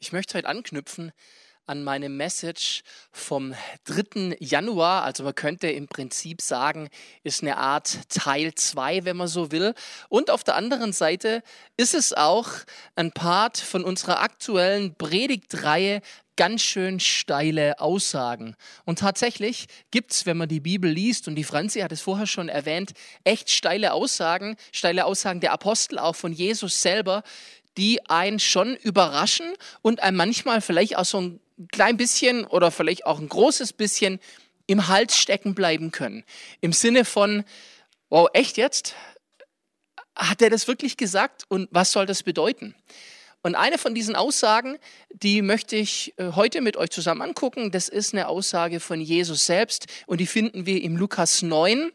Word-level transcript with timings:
Ich 0.00 0.12
möchte 0.12 0.38
heute 0.38 0.48
anknüpfen 0.48 1.12
an 1.66 1.82
meine 1.82 2.08
Message 2.08 2.82
vom 3.10 3.54
3. 3.84 4.36
Januar. 4.38 5.02
Also 5.04 5.24
man 5.24 5.34
könnte 5.34 5.68
im 5.68 5.88
Prinzip 5.88 6.42
sagen, 6.42 6.90
ist 7.22 7.42
eine 7.42 7.56
Art 7.56 8.00
Teil 8.10 8.54
2, 8.54 9.04
wenn 9.04 9.16
man 9.16 9.28
so 9.28 9.50
will. 9.50 9.74
Und 10.08 10.30
auf 10.30 10.44
der 10.44 10.56
anderen 10.56 10.92
Seite 10.92 11.42
ist 11.76 11.94
es 11.94 12.12
auch 12.12 12.50
ein 12.96 13.12
Part 13.12 13.58
von 13.58 13.84
unserer 13.84 14.20
aktuellen 14.20 14.94
Predigtreihe 14.94 16.02
ganz 16.36 16.62
schön 16.62 16.98
steile 17.00 17.78
Aussagen. 17.78 18.56
Und 18.84 18.98
tatsächlich 18.98 19.66
gibt 19.90 20.12
es, 20.12 20.26
wenn 20.26 20.36
man 20.36 20.48
die 20.48 20.60
Bibel 20.60 20.90
liest, 20.90 21.28
und 21.28 21.36
die 21.36 21.44
Franzi 21.44 21.80
hat 21.80 21.92
es 21.92 22.00
vorher 22.00 22.26
schon 22.26 22.48
erwähnt, 22.48 22.92
echt 23.22 23.50
steile 23.50 23.92
Aussagen, 23.92 24.56
steile 24.72 25.04
Aussagen 25.04 25.40
der 25.40 25.52
Apostel, 25.52 25.98
auch 25.98 26.16
von 26.16 26.32
Jesus 26.32 26.82
selber, 26.82 27.22
die 27.76 28.08
einen 28.08 28.38
schon 28.38 28.76
überraschen 28.76 29.52
und 29.82 30.02
einem 30.02 30.16
manchmal 30.16 30.60
vielleicht 30.60 30.96
auch 30.96 31.04
so 31.04 31.20
ein 31.20 31.40
klein 31.72 31.96
bisschen 31.96 32.44
oder 32.44 32.70
vielleicht 32.70 33.06
auch 33.06 33.18
ein 33.18 33.28
großes 33.28 33.72
bisschen 33.72 34.20
im 34.66 34.88
Hals 34.88 35.16
stecken 35.16 35.54
bleiben 35.54 35.90
können. 35.90 36.24
Im 36.60 36.72
Sinne 36.72 37.04
von, 37.04 37.44
wow, 38.08 38.28
echt 38.32 38.56
jetzt? 38.56 38.94
Hat 40.16 40.40
er 40.42 40.50
das 40.50 40.68
wirklich 40.68 40.96
gesagt 40.96 41.44
und 41.48 41.68
was 41.70 41.92
soll 41.92 42.06
das 42.06 42.22
bedeuten? 42.22 42.74
Und 43.44 43.56
eine 43.56 43.76
von 43.76 43.94
diesen 43.94 44.16
Aussagen, 44.16 44.78
die 45.10 45.42
möchte 45.42 45.76
ich 45.76 46.14
äh, 46.16 46.32
heute 46.32 46.62
mit 46.62 46.78
euch 46.78 46.88
zusammen 46.88 47.20
angucken. 47.20 47.70
Das 47.70 47.90
ist 47.90 48.14
eine 48.14 48.28
Aussage 48.28 48.80
von 48.80 49.02
Jesus 49.02 49.44
selbst 49.44 49.86
und 50.06 50.22
die 50.22 50.26
finden 50.26 50.64
wir 50.64 50.82
im 50.82 50.96
Lukas 50.96 51.42
9 51.42 51.92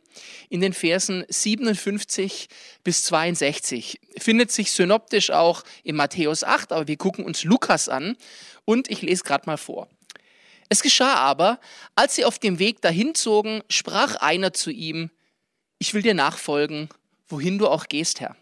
in 0.49 0.62
den 0.62 0.73
Versen 0.73 1.25
57 1.27 2.49
bis 2.84 3.03
62. 3.05 3.99
Findet 4.20 4.52
sich 4.52 4.72
synoptisch 4.72 5.31
auch 5.31 5.63
in 5.84 5.95
Matthäus 5.95 6.44
8, 6.44 6.72
aber 6.72 6.88
wir 6.88 6.98
gucken 6.98 7.25
uns 7.25 7.44
Lukas 7.44 7.89
an 7.89 8.16
und 8.66 8.88
ich 8.91 9.02
lese 9.02 9.23
gerade 9.23 9.47
mal 9.47 9.58
vor. 9.58 9.89
Es 10.70 10.84
geschah 10.84 11.16
aber, 11.16 11.59
als 11.95 12.14
sie 12.14 12.25
auf 12.25 12.38
dem 12.38 12.59
Weg 12.59 12.80
dahin 12.81 13.16
zogen, 13.16 13.64
sprach 13.70 14.17
einer 14.17 14.53
zu 14.53 14.70
ihm, 14.70 15.09
ich 15.80 15.95
will 15.95 16.03
dir 16.03 16.14
nachfolgen, 16.14 16.89
wohin 17.27 17.58
du 17.58 17.67
auch 17.67 17.88
gehst, 17.88 18.20
Herr. 18.20 18.36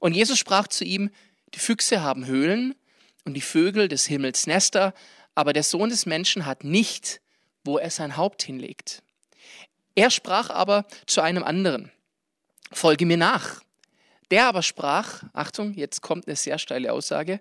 Und 0.00 0.14
Jesus 0.14 0.38
sprach 0.38 0.68
zu 0.68 0.84
ihm, 0.84 1.10
die 1.54 1.58
Füchse 1.58 2.02
haben 2.02 2.26
Höhlen 2.26 2.74
und 3.24 3.34
die 3.34 3.40
Vögel 3.40 3.88
des 3.88 4.06
Himmels 4.06 4.46
Nester, 4.46 4.94
aber 5.34 5.52
der 5.52 5.62
Sohn 5.62 5.90
des 5.90 6.06
Menschen 6.06 6.46
hat 6.46 6.64
nicht, 6.64 7.20
wo 7.64 7.78
er 7.78 7.90
sein 7.90 8.16
Haupt 8.16 8.42
hinlegt. 8.42 9.02
Er 9.94 10.10
sprach 10.10 10.50
aber 10.50 10.86
zu 11.06 11.20
einem 11.20 11.42
anderen, 11.42 11.90
folge 12.72 13.06
mir 13.06 13.16
nach. 13.16 13.62
Der 14.30 14.46
aber 14.46 14.62
sprach, 14.62 15.24
Achtung, 15.32 15.74
jetzt 15.74 16.02
kommt 16.02 16.26
eine 16.26 16.36
sehr 16.36 16.58
steile 16.58 16.92
Aussage, 16.92 17.40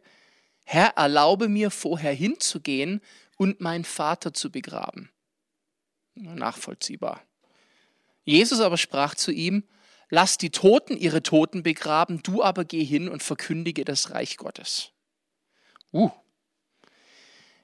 Herr, 0.64 0.94
erlaube 0.98 1.48
mir 1.48 1.72
vorher 1.72 2.14
hinzugehen 2.14 3.02
und 3.38 3.62
meinen 3.62 3.86
Vater 3.86 4.34
zu 4.34 4.52
begraben. 4.52 5.10
Nachvollziehbar. 6.16 7.22
Jesus 8.26 8.60
aber 8.60 8.78
sprach 8.78 9.16
zu 9.16 9.32
ihm, 9.32 9.64
lass 10.10 10.38
die 10.38 10.50
Toten 10.50 10.98
ihre 10.98 11.24
Toten 11.24 11.64
begraben, 11.64 12.22
du 12.24 12.44
aber 12.44 12.66
geh 12.66 12.84
hin 12.84 13.10
und 13.10 13.24
verkündige 13.24 13.86
das 13.86 14.12
Reich 14.12 14.38
Gottes. 14.38 14.92
Uh. 15.92 16.12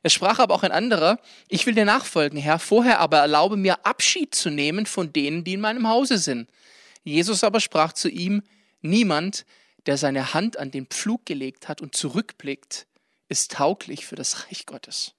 Es 0.01 0.13
sprach 0.13 0.39
aber 0.39 0.53
auch 0.53 0.63
ein 0.63 0.71
anderer, 0.73 1.19
ich 1.47 1.65
will 1.65 1.75
dir 1.75 1.85
nachfolgen, 1.85 2.37
Herr, 2.37 2.59
vorher 2.59 2.99
aber 2.99 3.19
erlaube 3.19 3.55
mir 3.55 3.85
Abschied 3.85 4.35
zu 4.35 4.49
nehmen 4.49 4.85
von 4.85 5.13
denen, 5.13 5.45
die 5.45 5.53
in 5.53 5.61
meinem 5.61 5.87
Hause 5.87 6.17
sind. 6.17 6.49
Jesus 7.05 7.43
aber 7.43 7.61
sprach 7.61 7.93
zu 7.93 8.09
ihm, 8.09 8.43
niemand, 8.81 9.45
der 9.85 9.97
seine 9.97 10.33
Hand 10.33 10.57
an 10.57 10.71
den 10.71 10.87
Pflug 10.87 11.25
gelegt 11.25 11.69
hat 11.69 11.81
und 11.81 11.95
zurückblickt, 11.95 12.85
ist 13.29 13.51
tauglich 13.51 14.05
für 14.05 14.15
das 14.15 14.45
Reich 14.45 14.65
Gottes. 14.65 15.13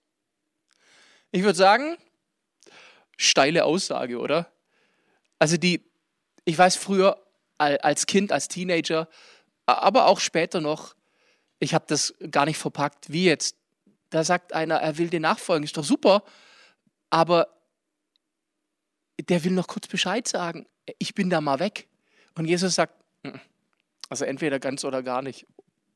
Ich 1.31 1.43
würde 1.43 1.57
sagen, 1.57 1.97
steile 3.17 3.65
Aussage, 3.65 4.19
oder? 4.19 4.53
Also 5.39 5.57
die 5.57 5.83
ich 6.45 6.57
weiß 6.57 6.77
früher 6.77 7.21
als 7.59 8.07
Kind, 8.07 8.33
als 8.33 8.49
Teenager, 8.49 9.09
aber 9.67 10.07
auch 10.07 10.21
später 10.21 10.61
noch, 10.61 10.95
ich 11.59 11.73
habe 11.75 11.85
das 11.89 12.15
gar 12.31 12.45
nicht 12.45 12.59
verpackt, 12.59 13.11
wie 13.11 13.25
jetzt. 13.25 13.57
Da 14.11 14.25
sagt 14.25 14.53
einer, 14.53 14.77
er 14.77 14.99
will 14.99 15.09
dir 15.09 15.21
nachfolgen, 15.21 15.65
ist 15.65 15.77
doch 15.77 15.85
super, 15.85 16.23
aber 17.11 17.49
der 19.29 19.45
will 19.45 19.53
noch 19.53 19.69
kurz 19.69 19.87
Bescheid 19.87 20.27
sagen, 20.29 20.67
ich 20.99 21.15
bin 21.15 21.31
da 21.31 21.41
mal 21.41 21.61
weg. 21.61 21.89
Und 22.35 22.47
Jesus 22.47 22.75
sagt, 22.75 22.95
also 24.09 24.25
entweder 24.25 24.59
ganz 24.59 24.85
oder 24.85 25.03
gar 25.03 25.23
nicht. 25.23 25.47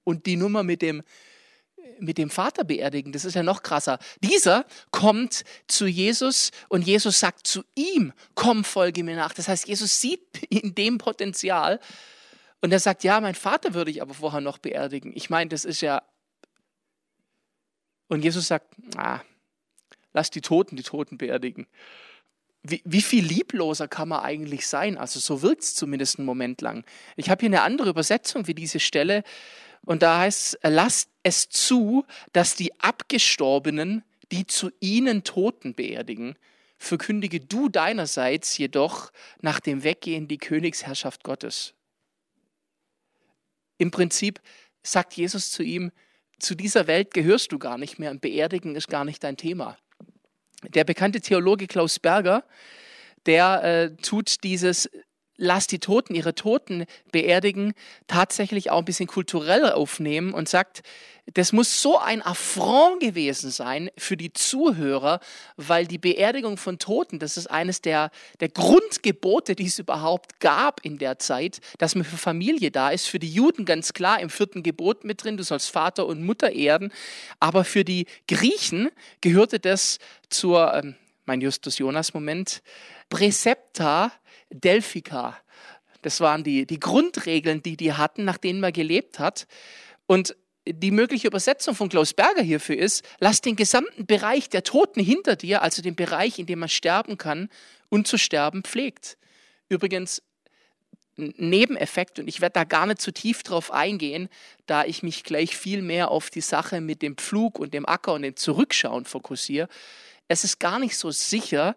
Und 0.04 0.26
die 0.26 0.36
Nummer 0.36 0.62
mit 0.62 0.80
dem, 0.80 1.02
mit 2.00 2.18
dem 2.18 2.30
Vater 2.30 2.64
beerdigen. 2.64 3.12
Das 3.12 3.24
ist 3.24 3.34
ja 3.34 3.42
noch 3.42 3.62
krasser. 3.62 3.98
Dieser 4.22 4.66
kommt 4.90 5.44
zu 5.66 5.86
Jesus 5.86 6.50
und 6.68 6.86
Jesus 6.86 7.20
sagt 7.20 7.46
zu 7.46 7.64
ihm, 7.74 8.12
komm, 8.34 8.64
folge 8.64 9.04
mir 9.04 9.16
nach. 9.16 9.32
Das 9.32 9.48
heißt, 9.48 9.68
Jesus 9.68 10.00
sieht 10.00 10.42
in 10.48 10.74
dem 10.74 10.98
Potenzial 10.98 11.80
und 12.60 12.72
er 12.72 12.80
sagt, 12.80 13.04
ja, 13.04 13.20
mein 13.20 13.34
Vater 13.34 13.74
würde 13.74 13.90
ich 13.90 14.02
aber 14.02 14.14
vorher 14.14 14.40
noch 14.40 14.58
beerdigen. 14.58 15.12
Ich 15.14 15.30
meine, 15.30 15.48
das 15.50 15.64
ist 15.64 15.80
ja... 15.80 16.02
Und 18.08 18.24
Jesus 18.24 18.48
sagt, 18.48 18.74
ah, 18.96 19.20
lass 20.12 20.30
die 20.30 20.40
Toten 20.40 20.76
die 20.76 20.82
Toten 20.82 21.18
beerdigen. 21.18 21.66
Wie, 22.62 22.82
wie, 22.84 23.02
viel 23.02 23.24
liebloser 23.24 23.86
kann 23.86 24.08
man 24.08 24.20
eigentlich 24.20 24.66
sein? 24.66 24.98
Also 24.98 25.20
so 25.20 25.42
wirkt 25.42 25.62
es 25.62 25.74
zumindest 25.74 26.18
einen 26.18 26.26
Moment 26.26 26.60
lang. 26.60 26.84
Ich 27.16 27.30
habe 27.30 27.40
hier 27.40 27.48
eine 27.48 27.62
andere 27.62 27.90
Übersetzung 27.90 28.46
wie 28.46 28.54
diese 28.54 28.80
Stelle. 28.80 29.22
Und 29.88 30.02
da 30.02 30.18
heißt 30.18 30.58
es, 30.60 30.70
lasst 30.70 31.08
es 31.22 31.48
zu, 31.48 32.04
dass 32.34 32.54
die 32.54 32.78
Abgestorbenen, 32.78 34.04
die 34.30 34.46
zu 34.46 34.70
ihnen 34.80 35.24
Toten 35.24 35.74
beerdigen, 35.74 36.36
verkündige 36.76 37.40
du 37.40 37.70
deinerseits 37.70 38.58
jedoch 38.58 39.10
nach 39.40 39.60
dem 39.60 39.84
Weggehen 39.84 40.28
die 40.28 40.36
Königsherrschaft 40.36 41.24
Gottes. 41.24 41.72
Im 43.78 43.90
Prinzip 43.90 44.42
sagt 44.82 45.14
Jesus 45.14 45.50
zu 45.50 45.62
ihm, 45.62 45.90
zu 46.38 46.54
dieser 46.54 46.86
Welt 46.86 47.14
gehörst 47.14 47.52
du 47.52 47.58
gar 47.58 47.78
nicht 47.78 47.98
mehr 47.98 48.10
und 48.10 48.20
Beerdigen 48.20 48.76
ist 48.76 48.88
gar 48.88 49.06
nicht 49.06 49.24
dein 49.24 49.38
Thema. 49.38 49.78
Der 50.64 50.84
bekannte 50.84 51.22
Theologe 51.22 51.66
Klaus 51.66 51.98
Berger, 51.98 52.44
der 53.24 53.64
äh, 53.64 53.96
tut 54.02 54.44
dieses 54.44 54.90
Lass 55.40 55.68
die 55.68 55.78
Toten 55.78 56.16
ihre 56.16 56.34
Toten 56.34 56.84
beerdigen, 57.12 57.72
tatsächlich 58.08 58.70
auch 58.70 58.80
ein 58.80 58.84
bisschen 58.84 59.06
kulturell 59.06 59.70
aufnehmen 59.70 60.34
und 60.34 60.48
sagt, 60.48 60.82
das 61.34 61.52
muss 61.52 61.80
so 61.80 61.98
ein 61.98 62.22
Affront 62.22 63.00
gewesen 63.00 63.50
sein 63.50 63.90
für 63.96 64.16
die 64.16 64.32
Zuhörer, 64.32 65.20
weil 65.56 65.86
die 65.86 65.98
Beerdigung 65.98 66.56
von 66.56 66.80
Toten, 66.80 67.20
das 67.20 67.36
ist 67.36 67.48
eines 67.48 67.82
der, 67.82 68.10
der 68.40 68.48
Grundgebote, 68.48 69.54
die 69.54 69.66
es 69.66 69.78
überhaupt 69.78 70.40
gab 70.40 70.84
in 70.84 70.98
der 70.98 71.20
Zeit, 71.20 71.60
dass 71.78 71.94
man 71.94 72.04
für 72.04 72.16
Familie 72.16 72.72
da 72.72 72.90
ist. 72.90 73.06
Für 73.06 73.20
die 73.20 73.30
Juden 73.30 73.64
ganz 73.64 73.92
klar 73.92 74.20
im 74.20 74.30
vierten 74.30 74.64
Gebot 74.64 75.04
mit 75.04 75.22
drin, 75.22 75.36
du 75.36 75.44
sollst 75.44 75.70
Vater 75.70 76.06
und 76.06 76.24
Mutter 76.24 76.50
ehren. 76.50 76.92
Aber 77.38 77.64
für 77.64 77.84
die 77.84 78.06
Griechen 78.26 78.90
gehörte 79.20 79.60
das 79.60 79.98
zur, 80.30 80.74
ähm, 80.74 80.96
mein 81.26 81.40
Justus 81.42 81.78
Jonas-Moment, 81.78 82.62
Präcepta 83.10 84.12
Delphica. 84.50 85.36
Das 86.02 86.20
waren 86.20 86.44
die, 86.44 86.66
die 86.66 86.80
Grundregeln, 86.80 87.62
die 87.62 87.76
die 87.76 87.92
hatten, 87.92 88.24
nach 88.24 88.38
denen 88.38 88.60
man 88.60 88.72
gelebt 88.72 89.18
hat. 89.18 89.46
Und 90.06 90.36
die 90.66 90.90
mögliche 90.90 91.28
Übersetzung 91.28 91.74
von 91.74 91.88
Klaus 91.88 92.14
Berger 92.14 92.42
hierfür 92.42 92.76
ist, 92.76 93.04
lass 93.18 93.40
den 93.40 93.56
gesamten 93.56 94.06
Bereich 94.06 94.48
der 94.48 94.64
Toten 94.64 95.00
hinter 95.00 95.36
dir, 95.36 95.62
also 95.62 95.82
den 95.82 95.96
Bereich, 95.96 96.38
in 96.38 96.46
dem 96.46 96.60
man 96.60 96.68
sterben 96.68 97.18
kann 97.18 97.48
und 97.88 98.06
zu 98.06 98.18
sterben 98.18 98.62
pflegt. 98.62 99.16
Übrigens, 99.68 100.22
Nebeneffekt, 101.16 102.20
und 102.20 102.28
ich 102.28 102.40
werde 102.40 102.54
da 102.54 102.64
gar 102.64 102.86
nicht 102.86 103.00
zu 103.00 103.12
tief 103.12 103.42
drauf 103.42 103.72
eingehen, 103.72 104.28
da 104.66 104.84
ich 104.84 105.02
mich 105.02 105.24
gleich 105.24 105.56
viel 105.56 105.82
mehr 105.82 106.12
auf 106.12 106.30
die 106.30 106.40
Sache 106.40 106.80
mit 106.80 107.02
dem 107.02 107.16
Pflug 107.16 107.58
und 107.58 107.74
dem 107.74 107.86
Acker 107.86 108.12
und 108.14 108.22
dem 108.22 108.36
Zurückschauen 108.36 109.04
fokussiere. 109.04 109.68
Es 110.28 110.44
ist 110.44 110.60
gar 110.60 110.78
nicht 110.78 110.96
so 110.96 111.10
sicher, 111.10 111.74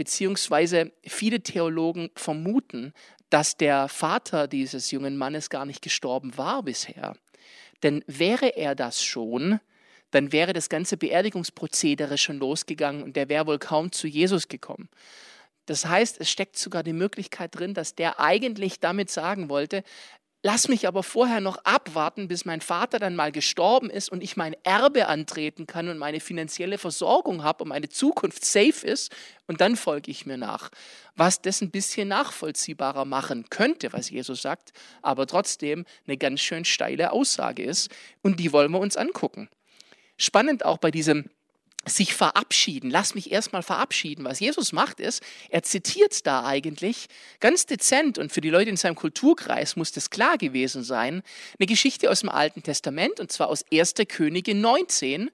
beziehungsweise 0.00 0.92
viele 1.02 1.42
Theologen 1.42 2.08
vermuten, 2.14 2.94
dass 3.28 3.58
der 3.58 3.86
Vater 3.86 4.48
dieses 4.48 4.90
jungen 4.90 5.18
Mannes 5.18 5.50
gar 5.50 5.66
nicht 5.66 5.82
gestorben 5.82 6.38
war 6.38 6.62
bisher. 6.62 7.12
Denn 7.82 8.02
wäre 8.06 8.56
er 8.56 8.74
das 8.74 9.04
schon, 9.04 9.60
dann 10.10 10.32
wäre 10.32 10.54
das 10.54 10.70
ganze 10.70 10.96
Beerdigungsprozedere 10.96 12.16
schon 12.16 12.38
losgegangen 12.38 13.02
und 13.02 13.14
der 13.14 13.28
wäre 13.28 13.46
wohl 13.46 13.58
kaum 13.58 13.92
zu 13.92 14.06
Jesus 14.06 14.48
gekommen. 14.48 14.88
Das 15.66 15.84
heißt, 15.84 16.18
es 16.18 16.30
steckt 16.30 16.56
sogar 16.56 16.82
die 16.82 16.94
Möglichkeit 16.94 17.54
drin, 17.54 17.74
dass 17.74 17.94
der 17.94 18.18
eigentlich 18.20 18.80
damit 18.80 19.10
sagen 19.10 19.50
wollte, 19.50 19.82
Lass 20.42 20.68
mich 20.68 20.88
aber 20.88 21.02
vorher 21.02 21.42
noch 21.42 21.58
abwarten, 21.64 22.26
bis 22.26 22.46
mein 22.46 22.62
Vater 22.62 22.98
dann 22.98 23.14
mal 23.14 23.30
gestorben 23.30 23.90
ist 23.90 24.10
und 24.10 24.22
ich 24.22 24.38
mein 24.38 24.56
Erbe 24.64 25.06
antreten 25.06 25.66
kann 25.66 25.88
und 25.88 25.98
meine 25.98 26.18
finanzielle 26.18 26.78
Versorgung 26.78 27.42
habe 27.42 27.64
und 27.64 27.68
meine 27.68 27.90
Zukunft 27.90 28.42
safe 28.46 28.86
ist 28.86 29.14
und 29.46 29.60
dann 29.60 29.76
folge 29.76 30.10
ich 30.10 30.24
mir 30.24 30.38
nach. 30.38 30.70
Was 31.14 31.42
das 31.42 31.60
ein 31.60 31.70
bisschen 31.70 32.08
nachvollziehbarer 32.08 33.04
machen 33.04 33.50
könnte, 33.50 33.92
was 33.92 34.08
Jesus 34.08 34.40
sagt, 34.40 34.72
aber 35.02 35.26
trotzdem 35.26 35.84
eine 36.06 36.16
ganz 36.16 36.40
schön 36.40 36.64
steile 36.64 37.12
Aussage 37.12 37.62
ist 37.62 37.90
und 38.22 38.40
die 38.40 38.50
wollen 38.54 38.72
wir 38.72 38.80
uns 38.80 38.96
angucken. 38.96 39.50
spannend 40.16 40.64
auch 40.64 40.78
bei 40.78 40.90
diesem 40.90 41.28
sich 41.86 42.14
verabschieden. 42.14 42.90
Lass 42.90 43.14
mich 43.14 43.32
erstmal 43.32 43.62
verabschieden. 43.62 44.24
Was 44.24 44.38
Jesus 44.38 44.72
macht 44.72 45.00
ist, 45.00 45.22
er 45.48 45.62
zitiert 45.62 46.26
da 46.26 46.44
eigentlich 46.44 47.06
ganz 47.40 47.64
dezent 47.64 48.18
und 48.18 48.32
für 48.32 48.42
die 48.42 48.50
Leute 48.50 48.68
in 48.68 48.76
seinem 48.76 48.96
Kulturkreis 48.96 49.76
muss 49.76 49.90
das 49.90 50.10
klar 50.10 50.36
gewesen 50.36 50.84
sein, 50.84 51.22
eine 51.58 51.66
Geschichte 51.66 52.10
aus 52.10 52.20
dem 52.20 52.28
Alten 52.28 52.62
Testament 52.62 53.18
und 53.18 53.32
zwar 53.32 53.48
aus 53.48 53.64
1. 53.72 53.94
Könige 54.08 54.54
19, 54.54 55.30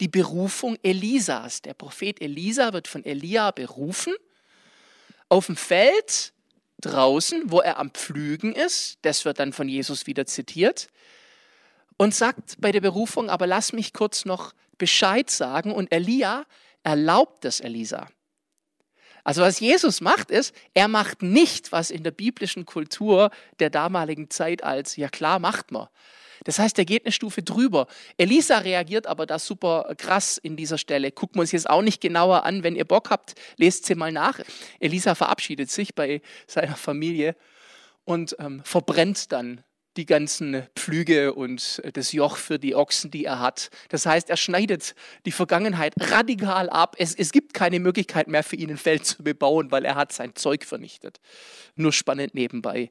die 0.00 0.08
Berufung 0.08 0.78
Elisas. 0.82 1.60
Der 1.60 1.74
Prophet 1.74 2.20
Elisa 2.22 2.72
wird 2.72 2.88
von 2.88 3.04
Elia 3.04 3.50
berufen 3.50 4.14
auf 5.28 5.46
dem 5.46 5.56
Feld 5.56 6.32
draußen, 6.80 7.50
wo 7.50 7.60
er 7.60 7.78
am 7.78 7.90
Pflügen 7.90 8.54
ist. 8.54 8.98
Das 9.02 9.26
wird 9.26 9.38
dann 9.38 9.52
von 9.52 9.68
Jesus 9.68 10.06
wieder 10.06 10.24
zitiert 10.24 10.88
und 11.98 12.14
sagt 12.14 12.56
bei 12.58 12.72
der 12.72 12.80
Berufung, 12.80 13.28
aber 13.28 13.46
lass 13.46 13.74
mich 13.74 13.92
kurz 13.92 14.24
noch 14.24 14.54
Bescheid 14.80 15.30
sagen 15.30 15.70
und 15.70 15.92
Elia 15.92 16.44
erlaubt 16.82 17.44
es 17.44 17.60
Elisa. 17.60 18.08
Also 19.22 19.42
was 19.42 19.60
Jesus 19.60 20.00
macht 20.00 20.30
ist, 20.30 20.54
er 20.74 20.88
macht 20.88 21.22
nicht, 21.22 21.70
was 21.70 21.90
in 21.90 22.02
der 22.02 22.10
biblischen 22.10 22.66
Kultur 22.66 23.30
der 23.60 23.70
damaligen 23.70 24.30
Zeit 24.30 24.64
als, 24.64 24.96
ja 24.96 25.08
klar, 25.08 25.38
macht 25.38 25.70
man. 25.70 25.86
Das 26.44 26.58
heißt, 26.58 26.78
er 26.78 26.86
geht 26.86 27.04
eine 27.04 27.12
Stufe 27.12 27.42
drüber. 27.42 27.86
Elisa 28.16 28.58
reagiert 28.58 29.06
aber 29.06 29.26
da 29.26 29.38
super 29.38 29.94
krass 29.98 30.38
in 30.38 30.56
dieser 30.56 30.78
Stelle. 30.78 31.12
Gucken 31.12 31.36
wir 31.36 31.42
uns 31.42 31.52
jetzt 31.52 31.68
auch 31.68 31.82
nicht 31.82 32.00
genauer 32.00 32.44
an. 32.44 32.62
Wenn 32.62 32.76
ihr 32.76 32.86
Bock 32.86 33.10
habt, 33.10 33.34
lest 33.58 33.84
sie 33.84 33.94
mal 33.94 34.10
nach. 34.10 34.40
Elisa 34.78 35.14
verabschiedet 35.14 35.70
sich 35.70 35.94
bei 35.94 36.22
seiner 36.46 36.76
Familie 36.76 37.36
und 38.04 38.34
ähm, 38.38 38.62
verbrennt 38.64 39.32
dann 39.32 39.62
die 39.96 40.06
ganzen 40.06 40.66
Pflüge 40.76 41.34
und 41.34 41.82
das 41.94 42.12
Joch 42.12 42.36
für 42.36 42.58
die 42.58 42.74
Ochsen, 42.74 43.10
die 43.10 43.24
er 43.24 43.40
hat. 43.40 43.70
Das 43.88 44.06
heißt, 44.06 44.30
er 44.30 44.36
schneidet 44.36 44.94
die 45.26 45.32
Vergangenheit 45.32 45.94
radikal 45.98 46.70
ab. 46.70 46.94
Es, 46.98 47.14
es 47.14 47.32
gibt 47.32 47.54
keine 47.54 47.80
Möglichkeit 47.80 48.28
mehr 48.28 48.42
für 48.42 48.56
ihn 48.56 48.70
ein 48.70 48.76
Feld 48.76 49.04
zu 49.04 49.22
bebauen, 49.22 49.70
weil 49.70 49.84
er 49.84 49.96
hat 49.96 50.12
sein 50.12 50.34
Zeug 50.36 50.64
vernichtet. 50.64 51.20
Nur 51.74 51.92
spannend 51.92 52.34
nebenbei. 52.34 52.90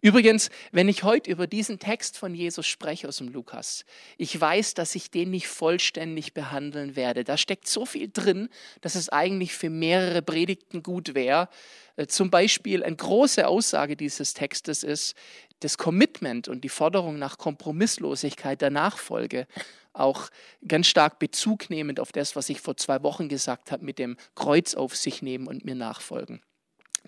Übrigens, 0.00 0.50
wenn 0.70 0.88
ich 0.88 1.02
heute 1.02 1.28
über 1.28 1.48
diesen 1.48 1.80
Text 1.80 2.18
von 2.18 2.32
Jesus 2.32 2.68
spreche 2.68 3.08
aus 3.08 3.16
dem 3.16 3.28
Lukas, 3.28 3.84
ich 4.16 4.40
weiß, 4.40 4.74
dass 4.74 4.94
ich 4.94 5.10
den 5.10 5.30
nicht 5.30 5.48
vollständig 5.48 6.34
behandeln 6.34 6.94
werde. 6.94 7.24
Da 7.24 7.36
steckt 7.36 7.66
so 7.66 7.84
viel 7.84 8.08
drin, 8.12 8.48
dass 8.80 8.94
es 8.94 9.08
eigentlich 9.08 9.54
für 9.54 9.70
mehrere 9.70 10.22
Predigten 10.22 10.84
gut 10.84 11.14
wäre. 11.16 11.48
Äh, 11.96 12.06
zum 12.06 12.30
Beispiel 12.30 12.84
eine 12.84 12.94
große 12.94 13.48
Aussage 13.48 13.96
dieses 13.96 14.34
Textes 14.34 14.84
ist, 14.84 15.16
das 15.60 15.78
Commitment 15.78 16.46
und 16.46 16.62
die 16.62 16.68
Forderung 16.68 17.18
nach 17.18 17.36
Kompromisslosigkeit 17.36 18.60
der 18.60 18.70
Nachfolge 18.70 19.48
auch 19.92 20.30
ganz 20.66 20.86
stark 20.86 21.18
Bezug 21.18 21.70
nehmend 21.70 21.98
auf 21.98 22.12
das, 22.12 22.36
was 22.36 22.48
ich 22.48 22.60
vor 22.60 22.76
zwei 22.76 23.02
Wochen 23.02 23.28
gesagt 23.28 23.72
habe, 23.72 23.84
mit 23.84 23.98
dem 23.98 24.16
Kreuz 24.36 24.74
auf 24.74 24.94
sich 24.94 25.22
nehmen 25.22 25.48
und 25.48 25.64
mir 25.64 25.74
nachfolgen. 25.74 26.40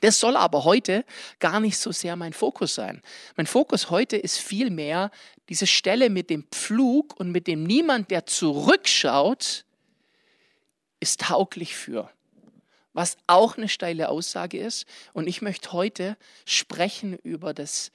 Das 0.01 0.19
soll 0.19 0.37
aber 0.37 0.65
heute 0.65 1.05
gar 1.39 1.61
nicht 1.61 1.79
so 1.79 1.93
sehr 1.93 2.17
mein 2.17 2.33
Fokus 2.33 2.75
sein. 2.75 3.03
Mein 3.37 3.47
Fokus 3.47 3.91
heute 3.91 4.17
ist 4.17 4.39
vielmehr 4.39 5.11
diese 5.49 5.67
Stelle 5.67 6.11
mit 6.11 6.31
dem 6.31 6.45
Pflug 6.51 7.19
und 7.19 7.31
mit 7.31 7.47
dem 7.47 7.65
Niemand, 7.65 8.11
der 8.11 8.27
zurückschaut, 8.27 9.65
ist 11.01 11.21
tauglich 11.21 11.75
für. 11.75 12.11
Was 12.93 13.17
auch 13.27 13.57
eine 13.57 13.69
steile 13.69 14.09
Aussage 14.09 14.59
ist. 14.59 14.87
Und 15.13 15.27
ich 15.27 15.43
möchte 15.43 15.73
heute 15.73 16.17
sprechen 16.45 17.17
über 17.19 17.55
das 17.55 17.93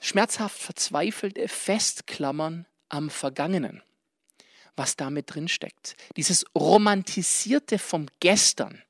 schmerzhaft 0.00 0.58
verzweifelte 0.58 1.48
Festklammern 1.48 2.66
am 2.88 3.10
Vergangenen, 3.10 3.82
was 4.76 4.96
damit 4.96 5.34
drin 5.34 5.48
steckt. 5.48 5.96
Dieses 6.16 6.44
romantisierte 6.54 7.78
vom 7.78 8.06
Gestern, 8.20 8.83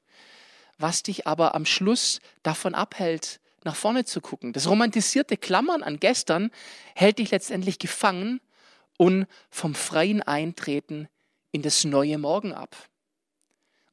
was 0.79 1.03
dich 1.03 1.27
aber 1.27 1.55
am 1.55 1.67
Schluss 1.67 2.21
davon 2.43 2.75
abhält, 2.75 3.41
nach 3.65 3.77
vorne 3.77 4.05
zu 4.05 4.21
gucken. 4.21 4.53
Das 4.53 4.69
romantisierte 4.69 5.37
Klammern 5.37 5.83
an 5.83 5.99
gestern 5.99 6.51
hält 6.95 7.19
dich 7.19 7.31
letztendlich 7.31 7.79
gefangen 7.79 8.41
und 8.99 9.27
vom 9.51 9.75
freien 9.75 10.23
Eintreten 10.23 11.09
in 11.51 11.63
das 11.63 11.85
neue 11.85 12.19
Morgen 12.19 12.53
ab. 12.53 12.77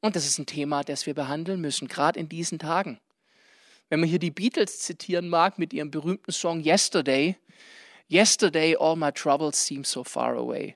Und 0.01 0.15
das 0.15 0.25
ist 0.25 0.39
ein 0.39 0.45
Thema, 0.45 0.83
das 0.83 1.05
wir 1.05 1.13
behandeln 1.13 1.61
müssen, 1.61 1.87
gerade 1.87 2.19
in 2.19 2.27
diesen 2.27 2.59
Tagen. 2.59 2.99
Wenn 3.89 3.99
man 3.99 4.09
hier 4.09 4.19
die 4.19 4.31
Beatles 4.31 4.79
zitieren 4.79 5.29
mag 5.29 5.59
mit 5.59 5.73
ihrem 5.73 5.91
berühmten 5.91 6.31
Song 6.31 6.63
Yesterday, 6.63 7.37
Yesterday 8.09 8.75
all 8.75 8.97
my 8.97 9.11
troubles 9.11 9.65
seem 9.65 9.85
so 9.85 10.03
far 10.03 10.35
away. 10.35 10.75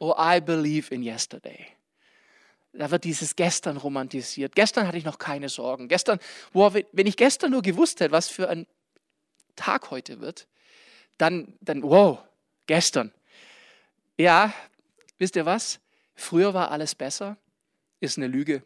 Oh, 0.00 0.14
I 0.16 0.40
believe 0.40 0.94
in 0.94 1.02
yesterday. 1.02 1.73
Da 2.76 2.90
wird 2.90 3.04
dieses 3.04 3.36
gestern 3.36 3.76
romantisiert. 3.76 4.56
Gestern 4.56 4.86
hatte 4.88 4.98
ich 4.98 5.04
noch 5.04 5.18
keine 5.18 5.48
Sorgen. 5.48 5.86
Gestern, 5.86 6.18
boah, 6.52 6.74
wenn 6.74 7.06
ich 7.06 7.16
gestern 7.16 7.52
nur 7.52 7.62
gewusst 7.62 8.00
hätte, 8.00 8.10
was 8.12 8.28
für 8.28 8.48
ein 8.48 8.66
Tag 9.54 9.90
heute 9.90 10.20
wird, 10.20 10.48
dann, 11.16 11.54
dann, 11.60 11.82
wow, 11.82 12.18
gestern. 12.66 13.12
Ja, 14.16 14.52
wisst 15.18 15.36
ihr 15.36 15.46
was? 15.46 15.78
Früher 16.16 16.54
war 16.54 16.70
alles 16.70 16.94
besser, 16.94 17.36
ist 18.00 18.18
eine 18.18 18.26
Lüge. 18.26 18.62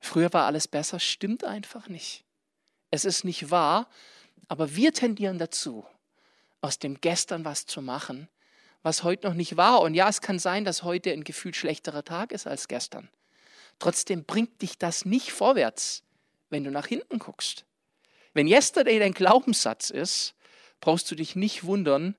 Früher 0.00 0.32
war 0.32 0.46
alles 0.46 0.68
besser, 0.68 0.98
stimmt 1.00 1.44
einfach 1.44 1.88
nicht. 1.88 2.24
Es 2.90 3.04
ist 3.04 3.24
nicht 3.24 3.50
wahr, 3.50 3.88
aber 4.48 4.74
wir 4.74 4.92
tendieren 4.92 5.38
dazu, 5.38 5.86
aus 6.60 6.78
dem 6.78 7.00
Gestern 7.00 7.44
was 7.44 7.66
zu 7.66 7.82
machen, 7.82 8.28
was 8.86 9.02
heute 9.02 9.26
noch 9.26 9.34
nicht 9.34 9.56
war. 9.56 9.80
Und 9.80 9.94
ja, 9.94 10.08
es 10.08 10.20
kann 10.20 10.38
sein, 10.38 10.64
dass 10.64 10.84
heute 10.84 11.10
ein 11.10 11.24
gefühlt 11.24 11.56
schlechterer 11.56 12.04
Tag 12.04 12.30
ist 12.30 12.46
als 12.46 12.68
gestern. 12.68 13.08
Trotzdem 13.80 14.22
bringt 14.22 14.62
dich 14.62 14.78
das 14.78 15.04
nicht 15.04 15.32
vorwärts, 15.32 16.04
wenn 16.50 16.62
du 16.62 16.70
nach 16.70 16.86
hinten 16.86 17.18
guckst. 17.18 17.64
Wenn 18.32 18.46
Yesterday 18.46 19.00
dein 19.00 19.12
Glaubenssatz 19.12 19.90
ist, 19.90 20.36
brauchst 20.80 21.10
du 21.10 21.16
dich 21.16 21.34
nicht 21.34 21.64
wundern, 21.64 22.14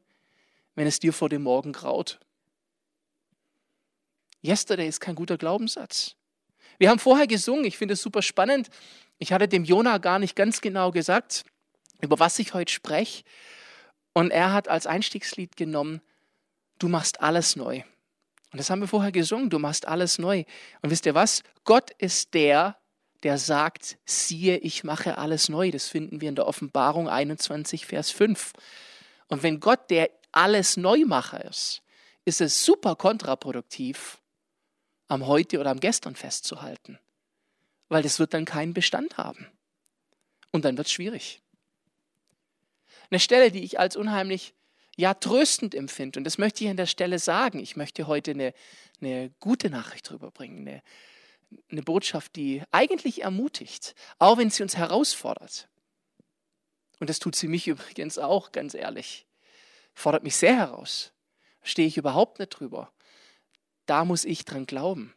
wenn 0.75 0.87
es 0.87 0.99
dir 0.99 1.13
vor 1.13 1.29
dem 1.29 1.43
Morgen 1.43 1.71
graut. 1.71 2.19
Yesterday 4.43 4.89
ist 4.89 4.99
kein 4.99 5.15
guter 5.15 5.37
Glaubenssatz. 5.37 6.17
Wir 6.79 6.89
haben 6.89 6.99
vorher 6.99 7.27
gesungen, 7.27 7.63
ich 7.63 7.77
finde 7.77 7.93
es 7.93 8.01
super 8.01 8.21
spannend. 8.21 8.67
Ich 9.19 9.31
hatte 9.31 9.47
dem 9.47 9.63
Jona 9.63 9.99
gar 9.99 10.19
nicht 10.19 10.35
ganz 10.35 10.59
genau 10.59 10.91
gesagt, 10.91 11.45
über 12.01 12.19
was 12.19 12.37
ich 12.39 12.53
heute 12.53 12.73
spreche. 12.73 13.23
Und 14.11 14.31
er 14.31 14.51
hat 14.51 14.67
als 14.67 14.85
Einstiegslied 14.85 15.55
genommen, 15.55 16.01
du 16.79 16.88
machst 16.88 17.21
alles 17.21 17.56
neu. 17.56 17.84
Und 18.51 18.60
das 18.60 18.69
haben 18.69 18.81
wir 18.81 18.88
vorher 18.88 19.12
gesungen, 19.12 19.50
du 19.50 19.60
machst 19.60 19.88
alles 19.88 20.19
neu. 20.19 20.43
Und 20.81 20.89
wisst 20.89 21.05
ihr 21.05 21.15
was? 21.15 21.43
Gott 21.63 21.91
ist 21.98 22.34
der, 22.34 22.77
der 23.24 23.38
sagt, 23.38 23.98
siehe, 24.05 24.57
ich 24.57 24.84
mache 24.84 25.17
alles 25.17 25.50
neu. 25.50 25.72
Das 25.72 25.88
finden 25.88 26.22
wir 26.22 26.29
in 26.29 26.36
der 26.36 26.48
Offenbarung 26.48 27.10
21, 27.10 27.86
Vers 27.86 28.12
5. 28.12 28.53
Und 29.27 29.43
wenn 29.43 29.60
Gott 29.60 29.89
der 29.89 30.10
alles 30.31 30.77
Neumacher 30.77 31.43
ist, 31.46 31.81
ist 32.25 32.41
es 32.41 32.63
super 32.63 32.96
kontraproduktiv, 32.96 34.19
am 35.07 35.25
Heute 35.27 35.60
oder 35.60 35.72
am 35.72 35.79
Gestern 35.79 36.15
festzuhalten, 36.15 37.00
weil 37.88 38.03
das 38.03 38.19
wird 38.19 38.34
dann 38.34 38.46
keinen 38.46 38.74
Bestand 38.74 39.17
haben. 39.17 39.48
Und 40.51 40.65
dann 40.65 40.77
wird 40.77 40.88
es 40.88 40.93
schwierig. 40.93 41.41
Eine 43.10 43.19
Stelle, 43.19 43.51
die 43.51 43.63
ich 43.63 43.79
als 43.79 43.96
unheimlich 43.96 44.53
ja 44.98 45.13
tröstend 45.13 45.74
empfinde, 45.74 46.20
und 46.20 46.25
das 46.25 46.38
möchte 46.38 46.66
ich 46.66 46.70
an 46.70 46.75
der 46.75 46.86
Stelle 46.86 47.20
sagen, 47.20 47.60
ich 47.60 47.77
möchte 47.77 48.08
heute 48.08 48.32
eine, 48.32 48.54
eine 49.00 49.32
gute 49.39 49.70
Nachricht 49.70 50.10
drüber 50.10 50.32
bringen, 50.32 50.68
eine, 50.68 50.82
eine 51.72 51.84
Botschaft, 51.84 52.36
die 52.36 52.63
eigentlich 52.72 53.22
ermutigt, 53.24 53.96
auch 54.20 54.38
wenn 54.38 54.50
sie 54.50 54.63
uns 54.63 54.75
herausfordert. 54.75 55.70
Und 57.00 57.10
das 57.10 57.20
tut 57.20 57.36
sie 57.36 57.48
mich 57.48 57.68
übrigens 57.70 58.18
auch, 58.18 58.51
ganz 58.51 58.74
ehrlich. 58.74 59.25
Fordert 59.94 60.24
mich 60.24 60.36
sehr 60.36 60.58
heraus. 60.58 61.13
Stehe 61.63 61.88
ich 61.88 61.98
überhaupt 61.98 62.39
nicht 62.39 62.50
drüber 62.50 62.92
da 63.88 64.06
muss 64.06 64.25
ich 64.25 64.46
dran 64.46 64.68
glauben. 64.68 65.13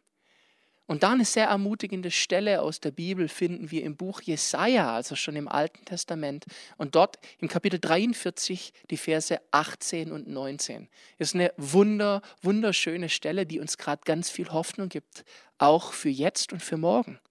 Und 0.91 1.03
dann 1.03 1.13
eine 1.13 1.25
sehr 1.25 1.47
ermutigende 1.47 2.11
Stelle 2.11 2.61
aus 2.61 2.81
der 2.81 2.91
Bibel 2.91 3.29
finden 3.29 3.71
wir 3.71 3.81
im 3.85 3.95
Buch 3.95 4.19
Jesaja, 4.19 4.93
also 4.93 5.15
schon 5.15 5.37
im 5.37 5.47
Alten 5.47 5.85
Testament. 5.85 6.43
Und 6.75 6.95
dort 6.95 7.17
im 7.39 7.47
Kapitel 7.47 7.79
43 7.79 8.73
die 8.89 8.97
Verse 8.97 9.39
18 9.51 10.11
und 10.11 10.27
19. 10.27 10.89
Das 11.17 11.29
ist 11.29 11.35
eine 11.35 11.53
wunder, 11.55 12.21
wunderschöne 12.41 13.07
Stelle, 13.07 13.45
die 13.45 13.61
uns 13.61 13.77
gerade 13.77 14.01
ganz 14.03 14.29
viel 14.29 14.49
Hoffnung 14.49 14.89
gibt, 14.89 15.23
auch 15.59 15.93
für 15.93 16.09
jetzt 16.09 16.51
und 16.51 16.61
für 16.61 16.75
morgen. 16.75 17.21